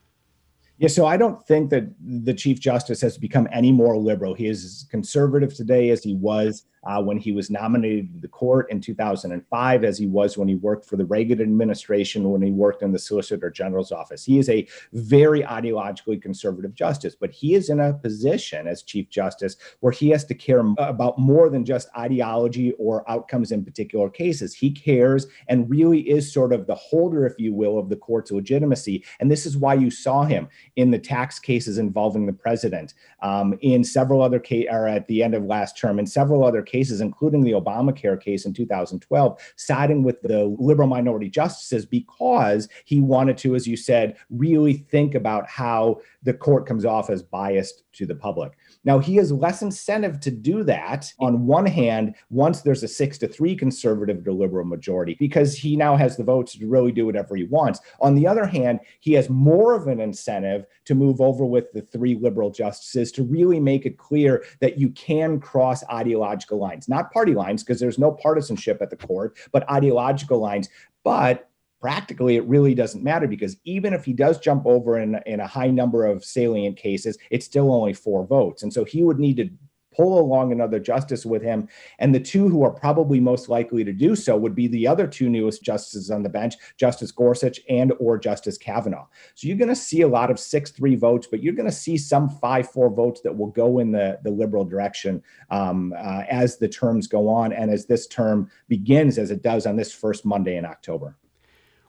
Yeah, 0.80 0.88
so 0.88 1.06
I 1.06 1.16
don't 1.16 1.46
think 1.46 1.70
that 1.70 1.94
the 2.04 2.34
Chief 2.34 2.60
Justice 2.60 3.00
has 3.02 3.16
become 3.16 3.48
any 3.52 3.72
more 3.72 3.96
liberal. 3.96 4.34
He 4.34 4.48
is 4.48 4.66
as 4.66 4.88
conservative 4.90 5.54
today 5.54 5.92
as 5.92 6.04
he 6.04 6.16
was 6.16 6.66
uh, 6.84 7.02
when 7.02 7.18
he 7.18 7.32
was 7.32 7.50
nominated 7.50 8.14
to 8.14 8.20
the 8.20 8.28
court 8.28 8.70
in 8.72 8.82
2005, 8.82 9.84
as 9.84 9.98
he 9.98 10.08
was 10.08 10.38
when 10.38 10.48
he 10.48 10.56
worked 10.56 10.86
for 10.86 10.98
the 10.98 11.06
Reagan 11.06 11.42
administration, 11.42 12.30
when 12.30 12.42
he 12.42 12.52
worked 12.52 12.82
in 12.82 12.92
the 12.92 13.00
Solicitor 13.00 13.50
General's 13.50 13.92
office. 13.92 14.26
He 14.26 14.40
is 14.40 14.50
a 14.50 14.68
very 14.94 15.42
ideologically 15.42 16.22
conservative 16.22 16.74
justice, 16.74 17.16
but 17.16 17.32
he 17.32 17.54
is 17.54 17.70
in 17.70 17.80
a 17.80 17.94
position 17.94 18.68
as 18.68 18.84
Chief 18.84 19.10
Justice 19.10 19.58
where 19.82 19.92
he 19.92 20.10
has 20.10 20.26
to 20.26 20.36
care 20.36 20.60
about 20.78 21.18
more 21.18 21.50
than 21.50 21.66
just 21.66 21.90
ideology 21.98 22.72
or 22.74 23.10
outcomes 23.10 23.52
in 23.52 23.64
particular 23.64 24.10
cases. 24.10 24.54
He 24.54 24.72
cares 24.72 25.28
and 25.48 25.70
really 25.70 26.00
is 26.10 26.32
sort 26.32 26.54
of 26.54 26.68
the 26.68 26.76
holder, 26.76 27.26
if 27.26 27.34
you 27.38 27.54
will, 27.54 27.78
of 27.78 27.90
the 27.90 27.96
court's 27.96 28.32
legitimacy. 28.32 29.04
And 29.20 29.30
this 29.30 29.46
is 29.46 29.58
why 29.58 29.76
you 29.76 29.92
saw 29.92 30.24
him 30.24 30.48
in 30.76 30.92
the 30.92 31.00
tax 31.00 31.40
cases 31.40 31.78
involving 31.78 32.26
the 32.26 32.34
president, 32.34 32.94
um, 33.22 33.58
in 33.62 33.84
several 33.84 34.22
other 34.22 34.40
cases, 34.40 34.70
or 34.72 34.88
at 34.88 35.08
the 35.08 35.24
end 35.24 35.36
of 35.36 35.44
last 35.44 35.78
term, 35.78 36.00
in 36.00 36.06
several 36.06 36.44
other 36.44 36.62
cases, 36.72 37.02
including 37.02 37.44
the 37.44 37.52
Obamacare 37.52 38.20
case 38.20 38.46
in 38.46 38.54
2012, 38.54 39.54
siding 39.58 40.04
with 40.04 40.22
the 40.22 40.56
liberal 40.60 40.88
minority 40.88 41.30
justices 41.30 41.86
because 41.86 42.70
he 42.86 43.00
wanted 43.00 43.38
to, 43.40 43.56
as 43.56 43.68
you 43.68 43.76
said, 43.76 44.16
really 44.30 44.74
think 44.74 45.14
about 45.14 45.48
how 45.48 46.00
the 46.24 46.34
court 46.34 46.66
comes 46.66 46.86
off 46.86 47.10
as 47.10 47.22
biased 47.22 47.84
to 47.94 48.06
the 48.06 48.16
public. 48.16 48.54
Now, 48.84 48.98
he 48.98 49.16
has 49.18 49.32
less 49.32 49.62
incentive 49.62 50.20
to 50.22 50.32
do 50.32 50.64
that 50.64 51.14
on 51.20 51.46
one 51.46 51.66
hand, 51.66 52.16
once 52.30 52.62
there's 52.62 52.82
a 52.84 52.88
six 52.88 53.18
to 53.20 53.28
three 53.28 53.56
conservative 53.56 54.24
to 54.24 54.32
liberal 54.32 54.66
majority, 54.66 55.16
because 55.20 55.56
he 55.56 55.76
now 55.76 55.96
has 55.96 56.18
the 56.18 56.24
votes 56.24 56.58
to 56.58 56.68
really 56.68 56.92
do 56.92 57.06
whatever 57.06 57.36
he 57.36 57.44
wants. 57.44 57.80
On 58.00 58.16
the 58.16 58.26
other 58.26 58.46
hand, 58.46 58.80
he 59.00 59.14
has 59.14 59.30
more 59.30 59.76
of 59.76 59.88
an 59.88 60.00
incentive 60.00 60.66
to 60.86 60.96
move 60.96 61.22
over 61.22 61.46
with 61.46 61.72
the 61.74 61.82
three 61.82 62.16
liberal 62.16 62.50
justices 62.50 63.12
to 63.12 63.24
really 63.24 63.60
make 63.60 63.86
it 63.86 63.98
clear 64.00 64.44
that 64.62 64.80
you 64.80 64.90
can 64.90 65.40
cross 65.40 65.84
ideological 65.92 66.58
lines, 66.58 66.90
not 66.90 67.12
party 67.12 67.36
lines, 67.36 67.64
because 67.64 67.80
there's 67.80 68.00
no 68.00 68.12
partisanship 68.12 68.82
at 68.82 68.90
the 68.90 68.98
court, 68.98 69.38
but 69.52 69.70
ideological 69.70 70.40
lines. 70.40 70.70
But 71.04 71.51
practically 71.82 72.38
it 72.38 72.46
really 72.46 72.76
doesn't 72.76 73.04
matter 73.04 73.28
because 73.28 73.58
even 73.66 73.94
if 73.94 74.06
he 74.06 74.14
does 74.14 74.40
jump 74.40 74.66
over 74.66 75.00
in, 75.00 75.20
in 75.26 75.40
a 75.40 75.48
high 75.48 75.72
number 75.72 76.06
of 76.06 76.24
salient 76.24 76.78
cases, 76.78 77.18
it's 77.32 77.46
still 77.46 77.74
only 77.74 77.94
four 77.94 78.26
votes. 78.26 78.64
And 78.64 78.72
so 78.72 78.86
he 78.86 79.04
would 79.04 79.20
need 79.20 79.38
to 79.38 79.50
pull 79.96 80.20
along 80.20 80.52
another 80.52 80.80
justice 80.80 81.26
with 81.26 81.42
him. 81.42 81.68
And 82.00 82.16
the 82.16 82.20
two 82.20 82.48
who 82.48 82.64
are 82.64 82.72
probably 82.72 83.20
most 83.20 83.50
likely 83.50 83.84
to 83.84 83.92
do 83.92 84.16
so 84.16 84.38
would 84.38 84.56
be 84.56 84.68
the 84.68 84.88
other 84.88 85.06
two 85.06 85.30
newest 85.30 85.64
justices 85.64 86.10
on 86.10 86.24
the 86.24 86.30
bench, 86.30 86.56
Justice 86.78 87.12
Gorsuch 87.12 87.60
and 87.70 87.92
or 88.00 88.18
Justice 88.18 88.58
Kavanaugh. 88.58 89.08
So 89.36 89.48
you're 89.48 89.58
going 89.58 89.68
to 89.70 89.76
see 89.76 90.02
a 90.02 90.08
lot 90.08 90.32
of 90.32 90.38
6-3 90.38 90.98
votes, 90.98 91.28
but 91.30 91.44
you're 91.44 91.54
going 91.54 91.70
to 91.70 91.76
see 91.76 91.98
some 91.98 92.30
5-4 92.30 92.96
votes 92.96 93.22
that 93.22 93.36
will 93.36 93.52
go 93.52 93.80
in 93.80 93.92
the, 93.92 94.20
the 94.24 94.32
liberal 94.32 94.64
direction 94.64 95.22
um, 95.50 95.94
uh, 95.98 96.24
as 96.30 96.58
the 96.58 96.70
terms 96.70 97.08
go 97.08 97.28
on 97.28 97.52
and 97.52 97.70
as 97.70 97.86
this 97.86 98.08
term 98.08 98.50
begins, 98.70 99.18
as 99.18 99.32
it 99.32 99.44
does 99.44 99.66
on 99.66 99.76
this 99.76 99.94
first 99.94 100.26
Monday 100.26 100.56
in 100.56 100.66
October. 100.66 101.18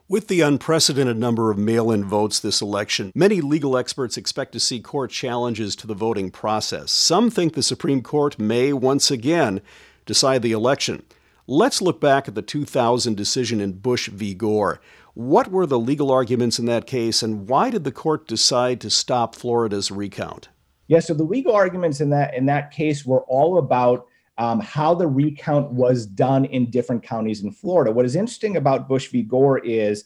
With 0.08 0.26
the 0.26 0.40
unprecedented 0.40 1.16
number 1.16 1.50
of 1.50 1.58
mail 1.58 1.90
in 1.90 2.04
votes 2.04 2.40
this 2.40 2.60
election, 2.60 3.12
many 3.14 3.40
legal 3.40 3.78
experts 3.78 4.16
expect 4.16 4.52
to 4.52 4.60
see 4.60 4.80
court 4.80 5.10
challenges 5.10 5.76
to 5.76 5.86
the 5.86 5.94
voting 5.94 6.30
process. 6.30 6.90
Some 6.90 7.30
think 7.30 7.54
the 7.54 7.62
Supreme 7.62 8.02
Court 8.02 8.38
may 8.38 8.72
once 8.72 9.10
again 9.10 9.60
decide 10.04 10.42
the 10.42 10.52
election. 10.52 11.04
Let's 11.46 11.80
look 11.80 12.00
back 12.00 12.26
at 12.26 12.34
the 12.34 12.42
2000 12.42 13.16
decision 13.16 13.60
in 13.60 13.78
Bush 13.78 14.08
v. 14.08 14.34
Gore. 14.34 14.80
What 15.14 15.50
were 15.50 15.66
the 15.66 15.78
legal 15.78 16.10
arguments 16.10 16.58
in 16.58 16.66
that 16.66 16.86
case, 16.86 17.22
and 17.22 17.48
why 17.48 17.70
did 17.70 17.84
the 17.84 17.92
court 17.92 18.26
decide 18.26 18.80
to 18.80 18.90
stop 18.90 19.36
Florida's 19.36 19.90
recount? 19.90 20.48
Yeah, 20.88 21.00
so 21.00 21.14
the 21.14 21.22
legal 21.22 21.54
arguments 21.54 22.00
in 22.00 22.10
that 22.10 22.34
in 22.34 22.46
that 22.46 22.72
case 22.72 23.06
were 23.06 23.22
all 23.22 23.56
about 23.56 24.06
um, 24.38 24.60
how 24.60 24.94
the 24.94 25.06
recount 25.06 25.70
was 25.72 26.06
done 26.06 26.44
in 26.46 26.70
different 26.70 27.02
counties 27.02 27.42
in 27.42 27.52
Florida. 27.52 27.92
What 27.92 28.06
is 28.06 28.16
interesting 28.16 28.56
about 28.56 28.88
Bush 28.88 29.08
v. 29.08 29.22
Gore 29.22 29.58
is 29.58 30.04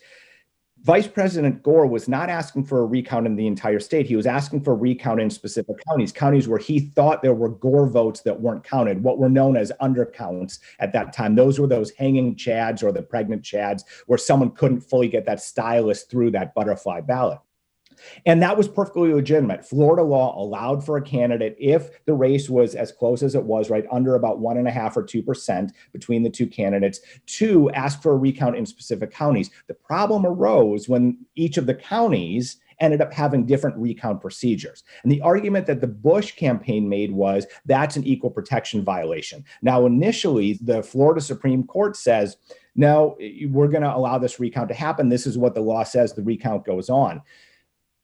Vice 0.86 1.08
President 1.08 1.64
Gore 1.64 1.88
was 1.88 2.06
not 2.06 2.30
asking 2.30 2.64
for 2.64 2.78
a 2.78 2.86
recount 2.86 3.26
in 3.26 3.34
the 3.34 3.48
entire 3.48 3.80
state. 3.80 4.06
He 4.06 4.14
was 4.14 4.24
asking 4.26 4.60
for 4.60 4.72
a 4.72 4.76
recount 4.76 5.20
in 5.20 5.30
specific 5.30 5.76
counties, 5.88 6.12
counties 6.12 6.46
where 6.46 6.60
he 6.60 6.78
thought 6.78 7.22
there 7.22 7.34
were 7.34 7.48
Gore 7.48 7.88
votes 7.88 8.20
that 8.20 8.40
weren't 8.40 8.62
counted, 8.62 9.02
what 9.02 9.18
were 9.18 9.28
known 9.28 9.56
as 9.56 9.72
undercounts 9.80 10.60
at 10.78 10.92
that 10.92 11.12
time. 11.12 11.34
Those 11.34 11.58
were 11.58 11.66
those 11.66 11.90
hanging 11.92 12.36
chads 12.36 12.84
or 12.84 12.92
the 12.92 13.02
pregnant 13.02 13.42
chads 13.42 13.82
where 14.06 14.16
someone 14.16 14.52
couldn't 14.52 14.80
fully 14.80 15.08
get 15.08 15.26
that 15.26 15.42
stylus 15.42 16.04
through 16.04 16.30
that 16.32 16.54
butterfly 16.54 17.00
ballot. 17.00 17.40
And 18.24 18.42
that 18.42 18.56
was 18.56 18.68
perfectly 18.68 19.12
legitimate. 19.12 19.64
Florida 19.64 20.02
law 20.02 20.40
allowed 20.40 20.84
for 20.84 20.96
a 20.96 21.02
candidate 21.02 21.56
if 21.58 22.04
the 22.04 22.14
race 22.14 22.48
was 22.48 22.74
as 22.74 22.92
close 22.92 23.22
as 23.22 23.34
it 23.34 23.44
was, 23.44 23.70
right 23.70 23.86
under 23.90 24.14
about 24.14 24.38
one 24.38 24.56
and 24.56 24.68
a 24.68 24.72
half 24.72 24.96
or 24.96 25.02
two 25.02 25.22
percent 25.22 25.72
between 25.92 26.22
the 26.22 26.30
two 26.30 26.46
candidates, 26.46 27.00
to 27.26 27.70
ask 27.70 28.02
for 28.02 28.12
a 28.12 28.16
recount 28.16 28.56
in 28.56 28.66
specific 28.66 29.10
counties. 29.10 29.50
The 29.66 29.74
problem 29.74 30.26
arose 30.26 30.88
when 30.88 31.18
each 31.34 31.56
of 31.56 31.66
the 31.66 31.74
counties 31.74 32.58
ended 32.78 33.00
up 33.00 33.12
having 33.12 33.46
different 33.46 33.76
recount 33.78 34.20
procedures. 34.20 34.84
And 35.02 35.10
the 35.10 35.22
argument 35.22 35.66
that 35.66 35.80
the 35.80 35.86
Bush 35.86 36.32
campaign 36.32 36.88
made 36.88 37.10
was 37.10 37.46
that's 37.64 37.96
an 37.96 38.04
equal 38.04 38.30
protection 38.30 38.84
violation. 38.84 39.44
Now, 39.62 39.86
initially, 39.86 40.58
the 40.60 40.82
Florida 40.82 41.22
Supreme 41.22 41.64
Court 41.64 41.96
says, 41.96 42.36
no, 42.74 43.16
we're 43.48 43.68
going 43.68 43.82
to 43.82 43.96
allow 43.96 44.18
this 44.18 44.38
recount 44.38 44.68
to 44.68 44.74
happen. 44.74 45.08
This 45.08 45.26
is 45.26 45.38
what 45.38 45.54
the 45.54 45.62
law 45.62 45.84
says. 45.84 46.12
The 46.12 46.22
recount 46.22 46.66
goes 46.66 46.90
on 46.90 47.22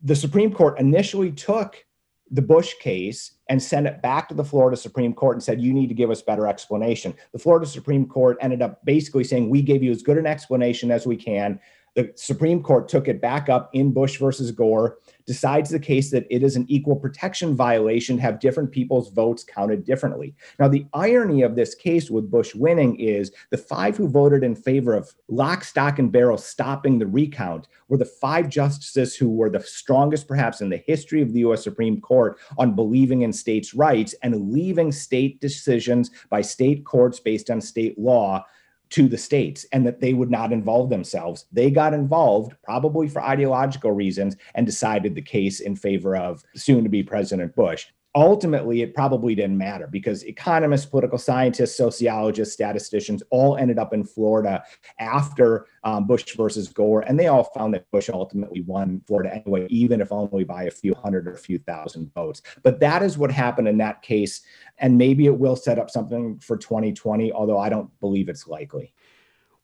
the 0.03 0.17
Supreme 0.17 0.53
Court 0.53 0.79
initially 0.81 1.33
took 1.33 1.85
the 2.31 2.43
Bush 2.43 2.75
case 2.81 3.33
and 3.49 3.63
sent 3.63 3.87
it 3.87 4.01
back 4.01 4.29
to 4.29 4.35
the 4.35 4.45
Florida 4.45 4.77
Supreme 4.77 5.13
Court 5.13 5.37
and 5.37 5.43
said, 5.43 5.61
you 5.61 5.73
need 5.75 5.89
to 5.89 5.95
give 5.95 6.11
us 6.11 6.23
better 6.23 6.47
explanation. 6.47 7.15
The 7.33 7.39
Florida 7.39 7.67
Supreme 7.67 8.07
Court 8.07 8.39
ended 8.41 8.63
up 8.63 8.85
basically 8.85 9.23
saying, 9.23 9.51
we 9.51 9.61
gave 9.61 9.83
you 9.83 9.91
as 9.91 10.03
good 10.03 10.17
an 10.17 10.27
explanation 10.27 10.91
as 10.91 11.07
we 11.07 11.17
can. 11.17 11.61
The 11.95 12.11
Supreme 12.15 12.63
Court 12.63 12.89
took 12.89 13.07
it 13.07 13.21
back 13.21 13.51
up 13.51 13.69
in 13.75 13.93
Bush 13.93 14.19
versus 14.19 14.51
Gore, 14.51 14.97
decides 15.27 15.69
the 15.69 15.79
case 15.79 16.11
that 16.11 16.27
it 16.31 16.43
is 16.43 16.57
an 16.57 16.65
equal 16.69 16.97
protection 16.97 17.55
violation 17.55 18.17
to 18.17 18.23
have 18.23 18.41
different 18.41 18.71
people's 18.71 19.11
votes 19.11 19.45
counted 19.45 19.85
differently. 19.85 20.35
Now, 20.59 20.69
the 20.69 20.87
irony 20.95 21.43
of 21.43 21.55
this 21.55 21.75
case 21.75 22.11
with 22.11 22.31
Bush 22.31 22.55
winning 22.55 22.97
is 22.99 23.31
the 23.51 23.59
five 23.59 23.97
who 23.97 24.09
voted 24.09 24.43
in 24.43 24.55
favor 24.55 24.95
of 24.95 25.13
lock, 25.29 25.65
stock, 25.65 25.99
and 25.99 26.11
barrel 26.11 26.39
stopping 26.39 26.99
the 26.99 27.07
recount 27.07 27.69
were 27.89 27.99
the 27.99 28.07
five 28.07 28.49
justices 28.49 29.15
who 29.15 29.29
were 29.29 29.51
the 29.51 29.61
strongest, 29.61 30.27
perhaps, 30.27 30.63
in 30.63 30.71
the 30.71 30.83
history 30.87 31.21
of 31.21 31.35
the 31.35 31.41
US 31.41 31.63
Supreme 31.63 32.01
Court 32.01 32.39
on 32.57 32.75
believing 32.75 33.21
in 33.21 33.35
states' 33.35 33.75
rights 33.75 34.15
and 34.23 34.51
leaving 34.51 34.93
state 34.93 35.43
decisions 35.43 36.11
by 36.31 36.41
state 36.41 36.87
courts 36.87 37.21
based 37.21 37.51
on 37.51 37.61
state 37.61 37.99
law 37.99 38.45
to 38.93 39.09
the 39.09 39.19
states 39.19 39.65
and 39.73 39.87
that 39.87 40.01
they 40.01 40.13
would 40.13 40.31
not 40.31 40.53
involve 40.53 40.91
themselves. 40.91 41.47
They 41.51 41.71
got 41.71 41.95
involved, 41.95 42.55
probably 42.63 43.09
for 43.09 43.23
ideological 43.23 43.93
reasons, 43.93 44.37
and 44.55 44.67
decided 44.67 45.15
the 45.15 45.23
case 45.23 45.61
in 45.61 45.77
favor 45.77 46.15
of 46.15 46.45
soon 46.55 46.85
to 46.85 46.91
be 46.91 47.03
President 47.03 47.55
Bush 47.57 47.87
ultimately 48.15 48.83
it 48.83 48.95
probably 48.95 49.35
didn't 49.35 49.57
matter 49.57 49.87
because 49.87 50.23
economists 50.25 50.85
political 50.85 51.17
scientists 51.17 51.77
sociologists 51.77 52.53
statisticians 52.53 53.23
all 53.31 53.57
ended 53.57 53.79
up 53.79 53.95
in 53.95 54.05
florida 54.05 54.63
after 54.99 55.67
um, 55.85 56.07
bush 56.07 56.37
versus 56.37 56.69
gore 56.69 57.01
and 57.03 57.19
they 57.19 57.29
all 57.29 57.45
found 57.55 57.73
that 57.73 57.91
bush 57.91 58.11
ultimately 58.13 58.61
won 58.63 59.01
florida 59.07 59.35
anyway 59.35 59.67
even 59.71 60.01
if 60.01 60.13
only 60.13 60.45
by 60.45 60.65
a 60.65 60.71
few 60.71 60.95
hundred 60.95 61.27
or 61.27 61.33
a 61.33 61.39
few 61.39 61.59
thousand 61.59 62.13
votes. 62.15 62.43
But 62.63 62.81
that 62.81 63.03
is 63.03 63.17
what 63.17 63.33
happened 63.33 63.69
in 63.69 63.79
that 63.79 64.03
case 64.03 64.43
and 64.79 64.99
maybe 64.99 65.27
it 65.27 65.39
will 65.39 65.57
set 65.57 65.79
up 65.79 65.91
something 65.91 66.39
for 66.39 66.57
2020 66.57 67.33
although 67.33 67.59
i 67.59 67.69
don't 67.69 67.89
believe 68.01 68.29
it's 68.29 68.47
likely 68.47 68.93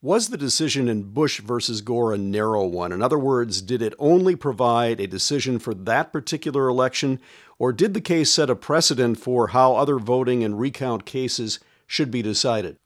was 0.01 0.29
the 0.29 0.37
decision 0.37 0.87
in 0.87 1.03
Bush 1.03 1.41
versus 1.41 1.81
Gore 1.81 2.13
a 2.13 2.17
narrow 2.17 2.65
one? 2.65 2.93
In 2.93 3.01
other 3.01 3.19
words, 3.19 3.61
did 3.61 3.81
it 3.81 3.93
only 3.99 4.35
provide 4.35 4.99
a 4.99 5.07
decision 5.07 5.59
for 5.59 5.73
that 5.73 6.13
particular 6.13 6.67
election, 6.67 7.19
or 7.57 7.73
did 7.73 7.93
the 7.93 8.01
case 8.01 8.31
set 8.31 8.49
a 8.49 8.55
precedent 8.55 9.19
for 9.19 9.47
how 9.47 9.75
other 9.75 9.99
voting 9.99 10.43
and 10.43 10.59
recount 10.59 11.05
cases 11.05 11.59
should 11.85 12.11
be 12.11 12.21
decided? 12.21 12.77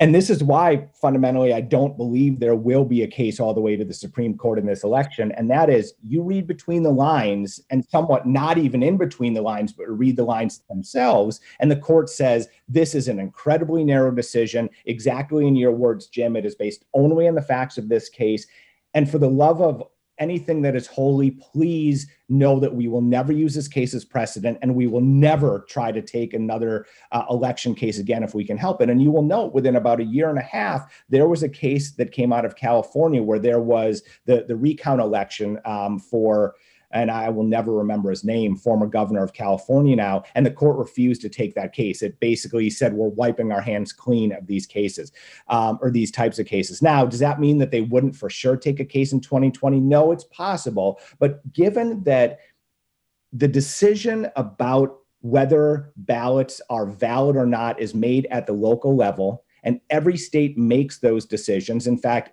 And 0.00 0.14
this 0.14 0.30
is 0.30 0.44
why 0.44 0.86
fundamentally 0.94 1.52
I 1.52 1.60
don't 1.60 1.96
believe 1.96 2.38
there 2.38 2.54
will 2.54 2.84
be 2.84 3.02
a 3.02 3.08
case 3.08 3.40
all 3.40 3.52
the 3.52 3.60
way 3.60 3.74
to 3.74 3.84
the 3.84 3.92
Supreme 3.92 4.38
Court 4.38 4.58
in 4.58 4.66
this 4.66 4.84
election. 4.84 5.32
And 5.32 5.50
that 5.50 5.68
is 5.68 5.94
you 6.04 6.22
read 6.22 6.46
between 6.46 6.84
the 6.84 6.92
lines 6.92 7.60
and 7.70 7.84
somewhat 7.84 8.24
not 8.24 8.58
even 8.58 8.84
in 8.84 8.96
between 8.96 9.34
the 9.34 9.42
lines, 9.42 9.72
but 9.72 9.88
read 9.88 10.16
the 10.16 10.24
lines 10.24 10.60
themselves. 10.68 11.40
And 11.58 11.68
the 11.68 11.76
court 11.76 12.08
says 12.08 12.48
this 12.68 12.94
is 12.94 13.08
an 13.08 13.18
incredibly 13.18 13.82
narrow 13.82 14.12
decision. 14.12 14.70
Exactly 14.86 15.48
in 15.48 15.56
your 15.56 15.72
words, 15.72 16.06
Jim, 16.06 16.36
it 16.36 16.46
is 16.46 16.54
based 16.54 16.84
only 16.94 17.26
on 17.26 17.34
the 17.34 17.42
facts 17.42 17.76
of 17.76 17.88
this 17.88 18.08
case. 18.08 18.46
And 18.94 19.10
for 19.10 19.18
the 19.18 19.28
love 19.28 19.60
of 19.60 19.82
anything 20.18 20.62
that 20.62 20.76
is 20.76 20.86
holy, 20.86 21.30
please 21.30 22.06
know 22.28 22.60
that 22.60 22.74
we 22.74 22.88
will 22.88 23.00
never 23.00 23.32
use 23.32 23.54
this 23.54 23.68
case 23.68 23.94
as 23.94 24.04
precedent 24.04 24.58
and 24.60 24.74
we 24.74 24.86
will 24.86 25.00
never 25.00 25.64
try 25.68 25.90
to 25.90 26.02
take 26.02 26.34
another 26.34 26.86
uh, 27.12 27.24
election 27.30 27.74
case 27.74 27.98
again 27.98 28.22
if 28.22 28.34
we 28.34 28.44
can 28.44 28.56
help 28.56 28.82
it. 28.82 28.90
And 28.90 29.02
you 29.02 29.10
will 29.10 29.22
note 29.22 29.54
within 29.54 29.76
about 29.76 30.00
a 30.00 30.04
year 30.04 30.28
and 30.28 30.38
a 30.38 30.42
half, 30.42 30.92
there 31.08 31.28
was 31.28 31.42
a 31.42 31.48
case 31.48 31.92
that 31.92 32.12
came 32.12 32.32
out 32.32 32.44
of 32.44 32.56
California 32.56 33.22
where 33.22 33.38
there 33.38 33.60
was 33.60 34.02
the, 34.26 34.44
the 34.46 34.56
recount 34.56 35.00
election 35.00 35.58
um, 35.64 35.98
for 35.98 36.54
and 36.90 37.10
I 37.10 37.28
will 37.28 37.44
never 37.44 37.72
remember 37.72 38.10
his 38.10 38.24
name, 38.24 38.56
former 38.56 38.86
governor 38.86 39.22
of 39.22 39.32
California 39.32 39.94
now. 39.94 40.24
And 40.34 40.44
the 40.44 40.50
court 40.50 40.78
refused 40.78 41.20
to 41.22 41.28
take 41.28 41.54
that 41.54 41.72
case. 41.72 42.02
It 42.02 42.18
basically 42.20 42.70
said, 42.70 42.94
we're 42.94 43.08
wiping 43.08 43.52
our 43.52 43.60
hands 43.60 43.92
clean 43.92 44.32
of 44.32 44.46
these 44.46 44.66
cases 44.66 45.12
um, 45.48 45.78
or 45.82 45.90
these 45.90 46.10
types 46.10 46.38
of 46.38 46.46
cases. 46.46 46.80
Now, 46.82 47.04
does 47.04 47.20
that 47.20 47.40
mean 47.40 47.58
that 47.58 47.70
they 47.70 47.82
wouldn't 47.82 48.16
for 48.16 48.30
sure 48.30 48.56
take 48.56 48.80
a 48.80 48.84
case 48.84 49.12
in 49.12 49.20
2020? 49.20 49.80
No, 49.80 50.12
it's 50.12 50.24
possible. 50.24 51.00
But 51.18 51.52
given 51.52 52.02
that 52.04 52.40
the 53.32 53.48
decision 53.48 54.28
about 54.36 54.98
whether 55.20 55.92
ballots 55.96 56.60
are 56.70 56.86
valid 56.86 57.36
or 57.36 57.46
not 57.46 57.80
is 57.80 57.94
made 57.94 58.26
at 58.30 58.46
the 58.46 58.52
local 58.52 58.96
level, 58.96 59.44
and 59.64 59.80
every 59.90 60.16
state 60.16 60.56
makes 60.56 60.98
those 60.98 61.26
decisions. 61.26 61.86
In 61.86 61.98
fact, 61.98 62.30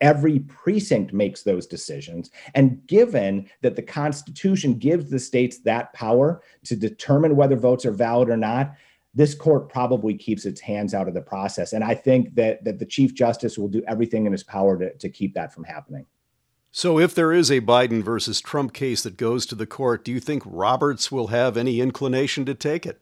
Every 0.00 0.40
precinct 0.40 1.12
makes 1.12 1.42
those 1.42 1.66
decisions. 1.66 2.30
And 2.54 2.86
given 2.86 3.50
that 3.62 3.74
the 3.74 3.82
Constitution 3.82 4.74
gives 4.74 5.10
the 5.10 5.18
states 5.18 5.58
that 5.60 5.92
power 5.92 6.42
to 6.64 6.76
determine 6.76 7.36
whether 7.36 7.56
votes 7.56 7.84
are 7.84 7.92
valid 7.92 8.28
or 8.28 8.36
not, 8.36 8.74
this 9.14 9.34
court 9.34 9.68
probably 9.68 10.14
keeps 10.14 10.44
its 10.44 10.60
hands 10.60 10.94
out 10.94 11.08
of 11.08 11.14
the 11.14 11.20
process. 11.20 11.72
And 11.72 11.82
I 11.82 11.94
think 11.94 12.34
that, 12.36 12.62
that 12.64 12.78
the 12.78 12.86
Chief 12.86 13.14
Justice 13.14 13.58
will 13.58 13.68
do 13.68 13.82
everything 13.88 14.26
in 14.26 14.32
his 14.32 14.44
power 14.44 14.78
to, 14.78 14.94
to 14.94 15.08
keep 15.08 15.34
that 15.34 15.52
from 15.52 15.64
happening. 15.64 16.06
So, 16.70 16.98
if 16.98 17.14
there 17.14 17.32
is 17.32 17.50
a 17.50 17.62
Biden 17.62 18.02
versus 18.02 18.40
Trump 18.40 18.74
case 18.74 19.02
that 19.02 19.16
goes 19.16 19.46
to 19.46 19.54
the 19.54 19.66
court, 19.66 20.04
do 20.04 20.12
you 20.12 20.20
think 20.20 20.42
Roberts 20.46 21.10
will 21.10 21.28
have 21.28 21.56
any 21.56 21.80
inclination 21.80 22.44
to 22.44 22.54
take 22.54 22.84
it? 22.86 23.00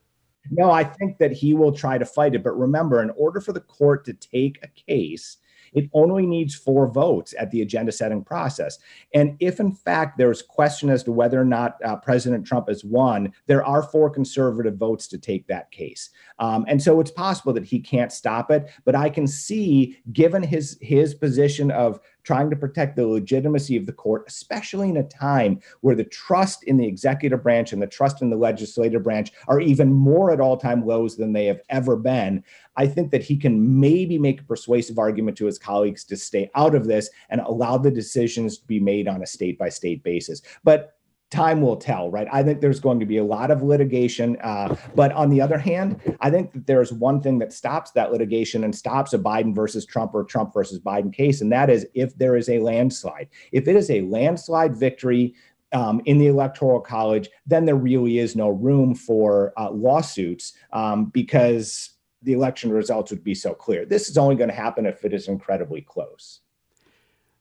No, 0.51 0.71
I 0.71 0.85
think 0.85 1.19
that 1.19 1.33
he 1.33 1.53
will 1.53 1.73
try 1.73 1.99
to 1.99 2.07
fight 2.07 2.35
it. 2.35 2.45
But 2.45 2.57
remember, 2.57 3.03
in 3.03 3.11
order 3.11 3.41
for 3.41 3.53
the 3.53 3.61
court 3.61 4.05
to 4.07 4.13
take 4.13 4.61
a 4.63 4.69
case, 4.69 5.39
it 5.77 5.89
only 5.93 6.27
needs 6.27 6.55
four 6.55 6.89
votes 6.89 7.35
at 7.39 7.51
the 7.51 7.63
agenda 7.63 7.93
setting 7.93 8.25
process. 8.25 8.79
And 9.15 9.37
if, 9.39 9.61
in 9.61 9.73
fact, 9.73 10.19
there's 10.19 10.43
question 10.43 10.91
as 10.91 11.05
to 11.05 11.13
whether 11.13 11.41
or 11.41 11.45
not 11.45 11.77
uh, 11.85 11.97
President 11.97 12.47
Trump 12.47 12.69
has 12.69 12.83
won, 12.83 13.33
there 13.47 13.65
are 13.65 13.83
four 13.83 14.11
conservative 14.11 14.77
votes 14.77 15.07
to 15.09 15.19
take 15.19 15.47
that 15.47 15.71
case. 15.71 16.11
Um, 16.39 16.65
and 16.67 16.83
so 16.83 16.99
it's 16.99 17.11
possible 17.11 17.53
that 17.53 17.65
he 17.65 17.79
can't 17.79 18.11
stop 18.11 18.51
it. 18.51 18.71
But 18.85 18.97
I 18.97 19.11
can 19.11 19.27
see, 19.27 19.99
given 20.13 20.43
his 20.43 20.79
his 20.81 21.15
position 21.15 21.71
of 21.71 22.01
trying 22.27 22.51
to 22.51 22.57
protect 22.57 22.97
the 22.97 23.07
legitimacy 23.07 23.77
of 23.77 23.87
the 23.87 23.93
court, 23.93 24.25
especially 24.27 24.89
in 24.89 24.97
a 24.97 25.05
time 25.05 25.61
where 25.83 25.95
the 25.95 26.03
trust 26.05 26.65
in 26.65 26.77
the 26.77 26.87
executive 26.87 27.41
branch 27.41 27.73
and 27.73 27.81
the 27.81 27.87
trust 27.87 28.21
in 28.21 28.31
the 28.31 28.37
legislative 28.37 29.05
branch 29.05 29.31
are 29.47 29.61
even 29.61 29.93
more 29.93 30.33
at 30.33 30.41
all 30.41 30.57
time 30.57 30.85
lows 30.85 31.17
than 31.17 31.33
they 31.33 31.47
have 31.47 31.61
ever 31.69 31.95
been. 31.95 32.43
I 32.77 32.89
think 32.89 33.13
that 33.13 33.23
he 33.23 33.37
can 33.37 33.79
maybe 33.79 34.19
make 34.19 34.41
a 34.41 34.45
persuasive 34.45 34.99
argument 34.99 35.37
to 35.39 35.47
his 35.47 35.57
colleagues 35.57 36.03
to 36.05 36.17
stay 36.17 36.51
out 36.57 36.75
of 36.75 36.87
this 36.87 37.09
and 37.31 37.41
allow 37.41 37.79
the 37.79 37.93
decisions 37.93 38.59
to 38.59 38.67
be 38.67 38.81
made 38.81 39.07
on 39.07 39.23
a 39.23 39.27
state 39.27 39.57
by 39.57 39.69
state 39.69 40.03
basis. 40.03 40.43
But 40.65 40.96
time 41.37 41.61
will 41.61 41.77
tell, 41.77 42.11
right? 42.11 42.27
I 42.33 42.43
think 42.43 42.61
there's 42.61 42.81
going 42.81 42.99
to 43.01 43.07
be 43.07 43.19
a 43.19 43.25
lot 43.25 43.51
of 43.51 43.63
litigation. 43.63 44.37
Uh, 44.43 44.75
but 44.95 45.13
on 45.13 45.29
the 45.31 45.41
other 45.41 45.59
hand, 45.59 46.01
I 46.21 46.31
think 46.31 46.53
that 46.53 46.67
there's 46.67 46.93
one 46.93 47.21
thing 47.21 47.39
that 47.41 47.53
stops 47.53 47.91
that 47.93 48.11
litigation 48.11 48.65
and 48.65 48.75
stops 48.75 49.13
a 49.13 49.19
Biden 49.19 49.55
versus 49.55 49.85
Trump 49.85 50.15
or 50.15 50.25
Trump 50.25 50.55
versus 50.55 50.81
Biden 50.81 51.13
case, 51.13 51.41
and 51.43 51.53
that 51.53 51.69
is 51.69 51.87
if 51.95 52.17
there 52.17 52.37
is 52.37 52.49
a 52.49 52.59
landslide. 52.59 53.29
If 53.53 53.69
it 53.69 53.77
is 53.77 53.91
a 53.91 54.01
landslide 54.03 54.75
victory, 54.75 55.35
um, 55.73 56.01
in 56.05 56.19
the 56.19 56.29
electoral 56.29 56.81
college, 56.81 57.29
then 57.45 57.65
there 57.65 57.77
really 57.77 58.19
is 58.19 58.37
no 58.37 58.49
room 58.49 58.95
for 58.95 59.53
uh, 59.59 59.71
lawsuits 59.71 60.53
um, 60.73 61.07
because 61.07 61.91
the 62.23 62.33
election 62.33 62.71
results 62.71 63.11
would 63.11 63.25
be 63.25 63.35
so 63.35 63.53
clear. 63.53 63.85
This 63.85 64.09
is 64.09 64.17
only 64.17 64.37
going 64.37 64.49
to 64.49 64.55
happen 64.55 64.87
if 64.87 65.05
it 65.05 65.13
is 65.13 65.29
incredibly 65.29 65.83
close. 65.83 66.41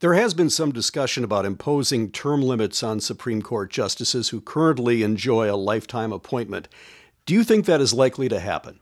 There 0.05 0.13
has 0.13 0.35
been 0.35 0.51
some 0.51 0.71
discussion 0.71 1.23
about 1.23 1.47
imposing 1.47 2.11
term 2.11 2.43
limits 2.43 2.83
on 2.83 2.99
Supreme 2.99 3.41
Court 3.41 3.71
justices 3.71 4.29
who 4.29 4.39
currently 4.39 5.01
enjoy 5.01 5.51
a 5.51 5.57
lifetime 5.57 6.13
appointment. 6.13 6.67
Do 7.25 7.33
you 7.33 7.43
think 7.43 7.65
that 7.65 7.81
is 7.81 7.91
likely 7.91 8.29
to 8.29 8.39
happen? 8.39 8.81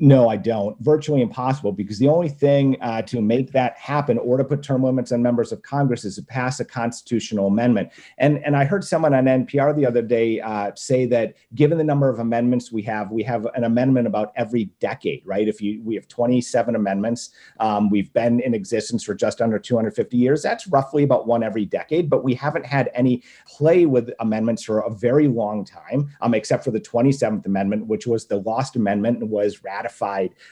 No, 0.00 0.28
I 0.28 0.36
don't. 0.36 0.78
Virtually 0.80 1.22
impossible 1.22 1.72
because 1.72 1.98
the 1.98 2.06
only 2.06 2.28
thing 2.28 2.76
uh, 2.80 3.02
to 3.02 3.20
make 3.20 3.50
that 3.52 3.76
happen 3.76 4.16
or 4.18 4.36
to 4.36 4.44
put 4.44 4.62
term 4.62 4.84
limits 4.84 5.10
on 5.10 5.22
members 5.22 5.50
of 5.50 5.62
Congress 5.62 6.04
is 6.04 6.14
to 6.16 6.22
pass 6.22 6.60
a 6.60 6.64
constitutional 6.64 7.48
amendment. 7.48 7.90
And 8.18 8.38
and 8.44 8.56
I 8.56 8.64
heard 8.64 8.84
someone 8.84 9.12
on 9.12 9.24
NPR 9.24 9.74
the 9.74 9.84
other 9.84 10.02
day 10.02 10.40
uh, 10.40 10.70
say 10.76 11.06
that 11.06 11.34
given 11.56 11.78
the 11.78 11.84
number 11.84 12.08
of 12.08 12.20
amendments 12.20 12.70
we 12.70 12.82
have, 12.82 13.10
we 13.10 13.24
have 13.24 13.46
an 13.56 13.64
amendment 13.64 14.06
about 14.06 14.32
every 14.36 14.66
decade, 14.78 15.22
right? 15.24 15.48
If 15.48 15.60
you 15.60 15.82
we 15.82 15.96
have 15.96 16.06
27 16.06 16.76
amendments, 16.76 17.30
um, 17.58 17.90
we've 17.90 18.12
been 18.12 18.38
in 18.40 18.54
existence 18.54 19.02
for 19.02 19.14
just 19.14 19.40
under 19.40 19.58
250 19.58 20.16
years. 20.16 20.42
That's 20.42 20.68
roughly 20.68 21.02
about 21.02 21.26
one 21.26 21.42
every 21.42 21.64
decade. 21.64 22.08
But 22.08 22.22
we 22.22 22.34
haven't 22.34 22.66
had 22.66 22.90
any 22.94 23.24
play 23.48 23.84
with 23.86 24.10
amendments 24.20 24.62
for 24.62 24.80
a 24.80 24.90
very 24.90 25.26
long 25.26 25.64
time, 25.64 26.08
um, 26.20 26.34
except 26.34 26.62
for 26.62 26.70
the 26.70 26.80
27th 26.80 27.46
Amendment, 27.46 27.86
which 27.86 28.06
was 28.06 28.26
the 28.26 28.36
lost 28.36 28.76
amendment 28.76 29.18
and 29.18 29.30
was 29.30 29.64
ratified 29.64 29.87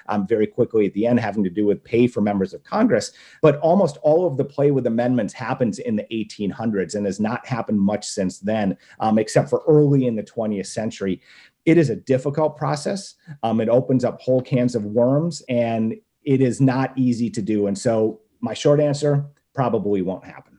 um, 0.08 0.26
very 0.26 0.46
quickly 0.46 0.86
at 0.86 0.94
the 0.94 1.06
end, 1.06 1.20
having 1.20 1.44
to 1.44 1.50
do 1.50 1.66
with 1.66 1.82
pay 1.84 2.06
for 2.06 2.20
members 2.20 2.52
of 2.54 2.64
Congress. 2.64 3.12
But 3.42 3.58
almost 3.60 3.96
all 3.98 4.26
of 4.26 4.36
the 4.36 4.44
play 4.44 4.70
with 4.70 4.86
amendments 4.86 5.32
happens 5.34 5.78
in 5.78 5.96
the 5.96 6.06
1800s 6.12 6.94
and 6.94 7.06
has 7.06 7.20
not 7.20 7.46
happened 7.46 7.80
much 7.80 8.06
since 8.06 8.40
then, 8.40 8.76
um, 9.00 9.18
except 9.18 9.50
for 9.50 9.62
early 9.66 10.06
in 10.06 10.16
the 10.16 10.22
20th 10.22 10.66
century. 10.66 11.20
It 11.64 11.78
is 11.78 11.90
a 11.90 11.96
difficult 11.96 12.56
process. 12.56 13.14
Um, 13.42 13.60
it 13.60 13.68
opens 13.68 14.04
up 14.04 14.20
whole 14.20 14.42
cans 14.42 14.74
of 14.74 14.84
worms, 14.84 15.42
and 15.48 15.94
it 16.22 16.40
is 16.40 16.60
not 16.60 16.96
easy 16.96 17.30
to 17.30 17.42
do. 17.42 17.66
And 17.66 17.76
so, 17.76 18.20
my 18.40 18.54
short 18.54 18.80
answer 18.80 19.26
probably 19.54 20.02
won't 20.02 20.24
happen. 20.24 20.55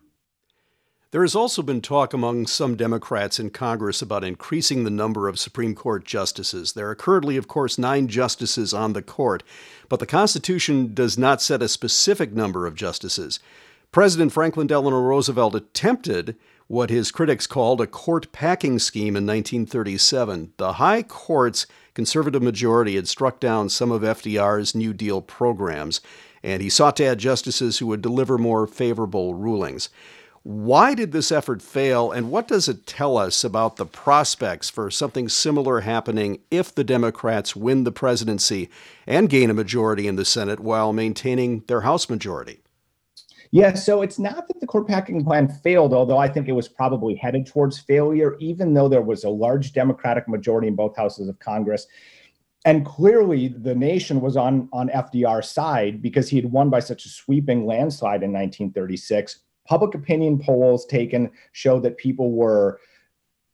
There 1.11 1.21
has 1.21 1.35
also 1.35 1.61
been 1.61 1.79
talk 1.79 2.13
among 2.13 2.47
some 2.47 2.75
Democrats 2.75 3.39
in 3.39 3.51
Congress 3.51 4.01
about 4.01 4.25
increasing 4.25 4.83
the 4.83 4.89
number 4.89 5.29
of 5.29 5.39
Supreme 5.39 5.73
Court 5.73 6.03
justices. 6.03 6.73
There 6.73 6.89
are 6.89 6.95
currently, 6.95 7.37
of 7.37 7.47
course, 7.47 7.77
nine 7.77 8.09
justices 8.09 8.73
on 8.73 8.91
the 8.91 9.01
court, 9.01 9.41
but 9.87 10.01
the 10.01 10.05
Constitution 10.05 10.93
does 10.93 11.17
not 11.17 11.41
set 11.41 11.61
a 11.61 11.69
specific 11.69 12.33
number 12.33 12.67
of 12.67 12.75
justices. 12.75 13.39
President 13.93 14.33
Franklin 14.33 14.67
Delano 14.67 14.99
Roosevelt 14.99 15.55
attempted 15.55 16.35
what 16.67 16.89
his 16.89 17.09
critics 17.09 17.47
called 17.47 17.79
a 17.79 17.87
court 17.87 18.33
packing 18.33 18.77
scheme 18.77 19.15
in 19.15 19.25
1937. 19.25 20.51
The 20.57 20.73
High 20.73 21.03
Court's 21.03 21.67
conservative 21.93 22.43
majority 22.43 22.95
had 22.95 23.07
struck 23.07 23.39
down 23.39 23.69
some 23.69 23.93
of 23.93 24.01
FDR's 24.01 24.75
New 24.75 24.91
Deal 24.91 25.21
programs, 25.21 26.01
and 26.43 26.61
he 26.61 26.69
sought 26.69 26.97
to 26.97 27.05
add 27.05 27.19
justices 27.19 27.77
who 27.77 27.87
would 27.87 28.01
deliver 28.01 28.37
more 28.37 28.67
favorable 28.67 29.35
rulings. 29.35 29.89
Why 30.49 30.93
did 30.93 31.11
this 31.11 31.29
effort 31.29 31.61
fail, 31.61 32.09
and 32.09 32.31
what 32.31 32.47
does 32.47 32.69
it 32.69 32.87
tell 32.87 33.17
us 33.17 33.43
about 33.43 33.75
the 33.75 33.85
prospects 33.85 34.69
for 34.69 34.89
something 34.89 35.27
similar 35.27 35.81
happening 35.81 36.39
if 36.49 36.73
the 36.73 36.85
Democrats 36.85 37.53
win 37.53 37.83
the 37.83 37.91
presidency 37.91 38.69
and 39.05 39.29
gain 39.29 39.49
a 39.49 39.53
majority 39.53 40.07
in 40.07 40.15
the 40.15 40.23
Senate 40.23 40.61
while 40.61 40.93
maintaining 40.93 41.65
their 41.67 41.81
House 41.81 42.09
majority? 42.09 42.61
Yeah, 43.51 43.73
so 43.73 44.01
it's 44.01 44.19
not 44.19 44.47
that 44.47 44.61
the 44.61 44.67
court 44.67 44.87
packing 44.87 45.21
plan 45.21 45.49
failed, 45.49 45.93
although 45.93 46.17
I 46.17 46.29
think 46.29 46.47
it 46.47 46.53
was 46.53 46.69
probably 46.69 47.15
headed 47.15 47.45
towards 47.45 47.79
failure, 47.79 48.37
even 48.39 48.73
though 48.73 48.87
there 48.87 49.01
was 49.01 49.25
a 49.25 49.29
large 49.29 49.73
Democratic 49.73 50.29
majority 50.29 50.69
in 50.69 50.75
both 50.77 50.95
houses 50.95 51.27
of 51.27 51.37
Congress. 51.39 51.87
And 52.63 52.85
clearly, 52.85 53.49
the 53.49 53.75
nation 53.75 54.21
was 54.21 54.37
on, 54.37 54.69
on 54.71 54.87
FDR's 54.87 55.51
side 55.51 56.01
because 56.01 56.29
he 56.29 56.37
had 56.37 56.49
won 56.49 56.69
by 56.69 56.79
such 56.79 57.05
a 57.05 57.09
sweeping 57.09 57.65
landslide 57.65 58.23
in 58.23 58.31
1936 58.31 59.41
public 59.67 59.95
opinion 59.95 60.39
polls 60.39 60.85
taken 60.85 61.31
show 61.51 61.79
that 61.79 61.97
people 61.97 62.31
were 62.31 62.79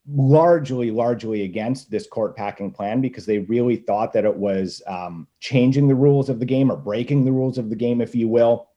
largely 0.08 0.91
largely 0.91 1.43
against 1.43 1.89
this 1.89 2.08
court 2.08 2.36
packing 2.36 2.71
plan 2.71 2.99
because 2.99 3.26
they 3.26 3.39
really 3.39 3.78
thought 3.78 4.12
that 4.12 4.26
it 4.26 4.36
was 4.36 4.82
um, 4.88 5.28
changing 5.39 5.88
the 5.88 5.95
rules 5.95 6.30
of 6.30 6.39
the 6.39 6.45
game 6.45 6.71
or 6.71 6.76
breaking 6.76 7.23
the 7.23 7.32
rules 7.32 7.58
of 7.58 7.69
the 7.69 7.76
game 7.76 8.02
if 8.02 8.13
you 8.13 8.28
will. 8.28 8.69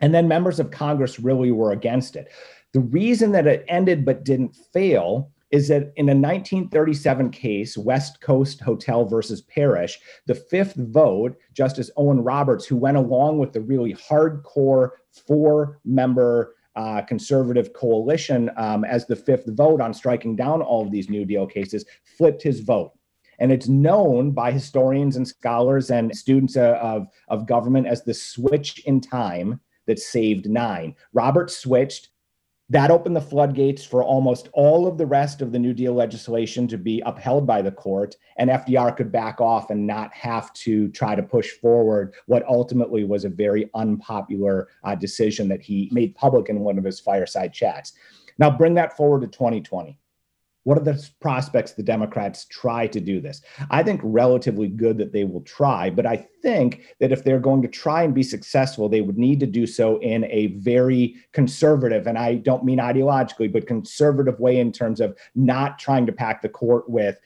And 0.00 0.14
then 0.14 0.28
members 0.28 0.58
of 0.58 0.70
congress 0.70 1.18
really 1.18 1.50
were 1.50 1.72
against 1.72 2.16
it. 2.16 2.28
The 2.72 2.80
reason 2.80 3.32
that 3.32 3.46
it 3.46 3.64
ended 3.68 4.04
but 4.04 4.24
didn't 4.24 4.56
fail 4.72 5.32
is 5.50 5.68
that 5.68 5.92
in 5.96 6.08
a 6.08 6.14
1937 6.14 7.30
case, 7.30 7.78
West 7.78 8.20
Coast 8.20 8.60
Hotel 8.60 9.06
versus 9.06 9.40
Parrish, 9.40 9.98
the 10.26 10.34
fifth 10.34 10.74
vote, 10.74 11.36
Justice 11.54 11.90
Owen 11.96 12.22
Roberts, 12.22 12.66
who 12.66 12.76
went 12.76 12.98
along 12.98 13.38
with 13.38 13.52
the 13.52 13.60
really 13.60 13.94
hardcore 13.94 14.90
four 15.12 15.80
member 15.84 16.54
uh, 16.76 17.02
conservative 17.02 17.72
coalition 17.72 18.50
um, 18.56 18.84
as 18.84 19.06
the 19.06 19.16
fifth 19.16 19.46
vote 19.48 19.80
on 19.80 19.92
striking 19.92 20.36
down 20.36 20.62
all 20.62 20.84
of 20.84 20.92
these 20.92 21.10
New 21.10 21.24
Deal 21.24 21.46
cases, 21.46 21.84
flipped 22.04 22.42
his 22.42 22.60
vote. 22.60 22.92
And 23.40 23.50
it's 23.52 23.68
known 23.68 24.32
by 24.32 24.52
historians 24.52 25.16
and 25.16 25.26
scholars 25.26 25.90
and 25.90 26.16
students 26.16 26.56
uh, 26.56 26.78
of, 26.80 27.08
of 27.28 27.46
government 27.46 27.86
as 27.86 28.04
the 28.04 28.14
switch 28.14 28.80
in 28.86 29.00
time 29.00 29.60
that 29.86 29.98
saved 29.98 30.48
nine. 30.48 30.94
Roberts 31.12 31.56
switched 31.56 32.08
that 32.70 32.90
opened 32.90 33.16
the 33.16 33.20
floodgates 33.20 33.84
for 33.84 34.02
almost 34.02 34.48
all 34.52 34.86
of 34.86 34.98
the 34.98 35.06
rest 35.06 35.40
of 35.40 35.52
the 35.52 35.58
New 35.58 35.72
Deal 35.72 35.94
legislation 35.94 36.68
to 36.68 36.76
be 36.76 37.02
upheld 37.06 37.46
by 37.46 37.62
the 37.62 37.72
court, 37.72 38.16
and 38.36 38.50
FDR 38.50 38.94
could 38.94 39.10
back 39.10 39.40
off 39.40 39.70
and 39.70 39.86
not 39.86 40.12
have 40.12 40.52
to 40.54 40.88
try 40.90 41.14
to 41.14 41.22
push 41.22 41.52
forward 41.52 42.14
what 42.26 42.46
ultimately 42.46 43.04
was 43.04 43.24
a 43.24 43.30
very 43.30 43.70
unpopular 43.74 44.68
uh, 44.84 44.94
decision 44.94 45.48
that 45.48 45.62
he 45.62 45.88
made 45.92 46.14
public 46.14 46.50
in 46.50 46.60
one 46.60 46.76
of 46.76 46.84
his 46.84 47.00
fireside 47.00 47.54
chats. 47.54 47.94
Now, 48.38 48.50
bring 48.50 48.74
that 48.74 48.96
forward 48.96 49.22
to 49.22 49.28
2020. 49.28 49.98
What 50.68 50.76
are 50.76 50.84
the 50.84 51.02
prospects 51.20 51.72
the 51.72 51.82
Democrats 51.82 52.44
try 52.44 52.88
to 52.88 53.00
do 53.00 53.22
this? 53.22 53.40
I 53.70 53.82
think 53.82 54.02
relatively 54.04 54.68
good 54.68 54.98
that 54.98 55.14
they 55.14 55.24
will 55.24 55.40
try, 55.40 55.88
but 55.88 56.04
I 56.04 56.28
think 56.42 56.94
that 57.00 57.10
if 57.10 57.24
they're 57.24 57.40
going 57.40 57.62
to 57.62 57.68
try 57.68 58.02
and 58.02 58.14
be 58.14 58.22
successful, 58.22 58.86
they 58.86 59.00
would 59.00 59.16
need 59.16 59.40
to 59.40 59.46
do 59.46 59.66
so 59.66 59.98
in 60.00 60.24
a 60.24 60.48
very 60.58 61.16
conservative, 61.32 62.06
and 62.06 62.18
I 62.18 62.34
don't 62.34 62.66
mean 62.66 62.80
ideologically, 62.80 63.50
but 63.50 63.66
conservative 63.66 64.38
way 64.40 64.60
in 64.60 64.70
terms 64.70 65.00
of 65.00 65.16
not 65.34 65.78
trying 65.78 66.04
to 66.04 66.12
pack 66.12 66.42
the 66.42 66.50
court 66.50 66.86
with 66.86 67.18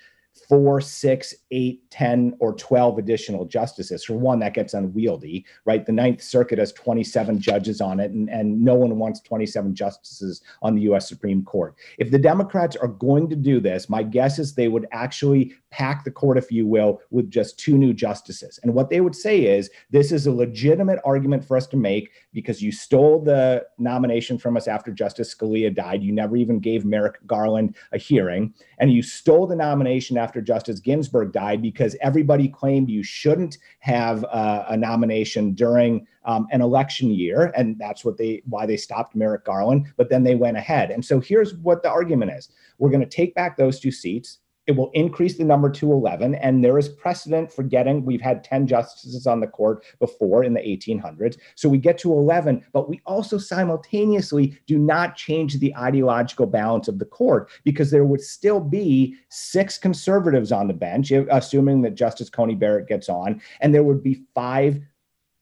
four, 0.49 0.81
six, 0.81 1.35
eight, 1.51 1.88
10, 1.90 2.35
or 2.40 2.55
12 2.55 2.99
additional 2.99 3.45
justices. 3.45 4.05
For 4.05 4.14
one, 4.14 4.38
that 4.40 4.55
gets 4.55 4.75
unwieldy, 4.75 5.45
right? 5.64 5.85
The 5.85 5.92
Ninth 5.92 6.23
Circuit 6.23 6.59
has 6.59 6.73
27 6.73 7.38
judges 7.40 7.81
on 7.81 8.01
it, 8.01 8.11
and, 8.12 8.29
and 8.31 8.61
no 8.61 8.75
one 8.75 8.99
wants 8.99 9.21
27 9.21 9.75
justices 9.75 10.42
on 10.62 10.75
the 10.75 10.83
US 10.83 11.09
Supreme 11.09 11.45
Court. 11.45 11.75
If 11.99 12.11
the 12.11 12.18
Democrats 12.18 12.77
are 12.77 12.88
going 12.88 13.29
to 13.31 13.37
do 13.37 13.61
this, 13.61 13.88
my 13.88 14.03
guess 14.03 14.38
is 14.38 14.55
they 14.55 14.68
would 14.68 14.87
actually 14.92 15.55
pack 15.71 16.05
the 16.05 16.11
court, 16.11 16.38
if 16.38 16.51
you 16.51 16.66
will, 16.66 17.01
with 17.11 17.31
just 17.31 17.59
two 17.59 17.77
new 17.77 17.92
justices. 17.92 18.59
And 18.62 18.75
what 18.75 18.90
they 18.90 19.01
would 19.01 19.14
say 19.14 19.45
is 19.45 19.71
this 19.90 20.12
is 20.12 20.27
a 20.27 20.33
legitimate 20.33 21.01
argument 21.05 21.45
for 21.45 21.57
us 21.57 21.66
to 21.68 21.77
make 21.77 22.11
because 22.33 22.62
you 22.62 22.73
stole 22.73 23.21
the 23.21 23.64
nomination 23.79 24.38
from 24.38 24.57
us 24.57 24.68
after 24.68 24.90
Justice 24.90 25.35
Scalia 25.35 25.75
died. 25.75 26.03
You 26.03 26.12
never 26.12 26.37
even 26.37 26.59
gave 26.61 26.85
Merrick 26.85 27.18
Garland 27.27 27.77
a 27.92 27.99
hearing. 27.99 28.55
And 28.79 28.92
you 28.92 29.03
stole 29.03 29.47
the 29.47 29.57
nomination 29.57 30.16
after 30.16 30.40
Justice 30.40 30.81
Ginsburg 30.81 31.33
died 31.33 31.62
because 31.62 31.97
everybody 32.01 32.49
claimed 32.49 32.88
you 32.88 33.03
shouldn't 33.03 33.59
have 33.81 34.25
uh, 34.25 34.64
a 34.68 34.77
nomination 34.77 35.53
during 35.53 36.07
um, 36.25 36.47
an 36.53 36.62
election 36.62 37.11
year, 37.11 37.53
and 37.57 37.77
that's 37.79 38.05
what 38.05 38.16
they 38.16 38.42
why 38.47 38.66
they 38.66 38.77
stopped 38.77 39.16
Merrick 39.16 39.45
Garland. 39.45 39.87
But 39.97 40.09
then 40.09 40.23
they 40.23 40.35
went 40.35 40.57
ahead, 40.57 40.90
and 40.90 41.05
so 41.05 41.21
here's 41.21 41.55
what 41.57 41.83
the 41.83 41.90
argument 41.90 42.33
is: 42.33 42.49
we're 42.79 42.90
going 42.90 43.01
to 43.01 43.07
take 43.07 43.35
back 43.35 43.57
those 43.57 43.81
two 43.81 43.90
seats. 43.90 44.38
It 44.73 44.79
will 44.79 44.91
increase 44.95 45.37
the 45.37 45.45
number 45.45 45.71
to 45.71 45.93
11. 45.93 46.35
And 46.37 46.65
there 46.65 46.79
is 46.79 46.89
precedent 46.89 47.53
for 47.53 47.63
getting, 47.63 48.07
we've 48.07 48.23
had 48.23 48.43
10 48.43 48.67
justices 48.67 49.27
on 49.27 49.41
the 49.41 49.47
court 49.47 49.85
before 49.99 50.45
in 50.45 50.55
the 50.55 50.61
1800s. 50.61 51.37
So 51.57 51.69
we 51.69 51.77
get 51.77 51.99
to 51.99 52.11
11, 52.11 52.65
but 52.73 52.89
we 52.89 53.03
also 53.05 53.37
simultaneously 53.37 54.59
do 54.67 54.79
not 54.79 55.15
change 55.15 55.59
the 55.59 55.77
ideological 55.77 56.47
balance 56.47 56.89
of 56.89 56.99
the 56.99 57.05
court 57.05 57.51
because 57.65 57.91
there 57.91 58.07
would 58.07 58.23
still 58.23 58.61
be 58.61 59.15
six 59.29 59.77
conservatives 59.77 60.53
on 60.53 60.69
the 60.69 60.73
bench, 60.73 61.11
assuming 61.11 61.83
that 61.83 61.95
Justice 61.95 62.31
Coney 62.31 62.55
Barrett 62.55 62.89
gets 62.89 63.11
on, 63.11 63.43
and 63.61 63.75
there 63.75 63.85
would 63.85 64.03
be 64.03 64.23
five 64.35 64.81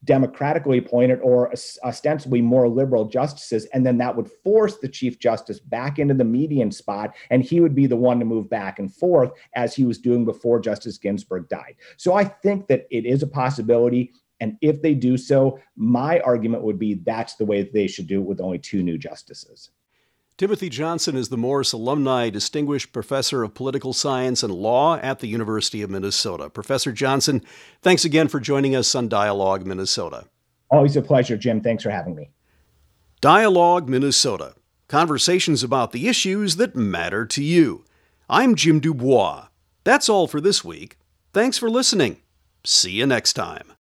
democratically 0.05 0.79
appointed 0.79 1.21
or 1.21 1.53
ostensibly 1.85 2.41
more 2.41 2.69
liberal 2.69 3.05
justices. 3.05 3.67
And 3.67 3.85
then 3.85 3.99
that 3.99 4.17
would 4.17 4.31
force 4.43 4.79
the 4.79 4.89
Chief 4.89 5.19
Justice 5.19 5.61
back 5.61 5.99
into 5.99 6.15
the 6.15 6.25
median 6.25 6.71
spot, 6.71 7.15
and 7.31 7.43
he 7.43 7.61
would 7.61 7.75
be 7.75 7.87
the 7.87 7.97
one 7.97 8.19
to 8.19 8.25
move 8.25 8.49
back 8.49 8.79
and 8.79 8.93
forth 8.95 9.33
as 9.55 9.75
he 9.75 9.85
was 9.85 9.99
doing 9.99 10.25
before 10.25 10.61
Justice 10.61 10.99
Ginsburg 10.99 11.49
died. 11.49 11.77
So 11.97 12.15
I 12.15 12.25
think 12.25 12.67
that 12.69 12.87
it 12.91 13.05
is 13.05 13.23
a 13.23 13.27
possibility. 13.27 14.13
And 14.41 14.57
if 14.63 14.81
they 14.81 14.95
do 14.95 15.19
so, 15.19 15.59
my 15.77 16.21
argument 16.21 16.63
would 16.63 16.79
be 16.79 16.95
that's 16.95 17.35
the 17.35 17.45
way 17.45 17.63
they 17.63 17.87
should 17.87 18.07
do 18.07 18.21
it 18.21 18.27
with 18.27 18.41
only 18.41 18.59
two 18.59 18.83
new 18.83 18.97
justices. 18.97 19.71
Timothy 20.41 20.71
Johnson 20.71 21.19
is 21.19 21.29
the 21.29 21.37
Morse 21.37 21.75
Alumni 21.75 22.31
Distinguished 22.31 22.95
Professor 22.95 23.43
of 23.43 23.53
Political 23.53 23.93
Science 23.93 24.43
and 24.43 24.55
Law 24.55 24.97
at 24.97 25.19
the 25.19 25.27
University 25.27 25.83
of 25.83 25.91
Minnesota. 25.91 26.49
Professor 26.49 26.93
Johnson, 26.93 27.43
thanks 27.83 28.07
again 28.07 28.27
for 28.27 28.41
joining 28.41 28.75
us 28.75 28.95
on 28.95 29.11
Dialogue 29.11 29.67
Minnesota. 29.67 30.25
Always 30.71 30.97
a 30.97 31.03
pleasure, 31.03 31.37
Jim. 31.37 31.61
Thanks 31.61 31.83
for 31.83 31.91
having 31.91 32.15
me. 32.15 32.31
Dialogue 33.21 33.87
Minnesota 33.91 34.55
conversations 34.89 35.63
about 35.63 35.93
the 35.93 36.09
issues 36.09 36.57
that 36.57 36.75
matter 36.75 37.27
to 37.27 37.45
you. 37.45 37.85
I'm 38.27 38.55
Jim 38.55 38.81
Dubois. 38.81 39.49
That's 39.85 40.09
all 40.09 40.27
for 40.27 40.41
this 40.41 40.65
week. 40.65 40.97
Thanks 41.35 41.59
for 41.59 41.69
listening. 41.69 42.17
See 42.65 42.93
you 42.93 43.05
next 43.05 43.35
time. 43.35 43.75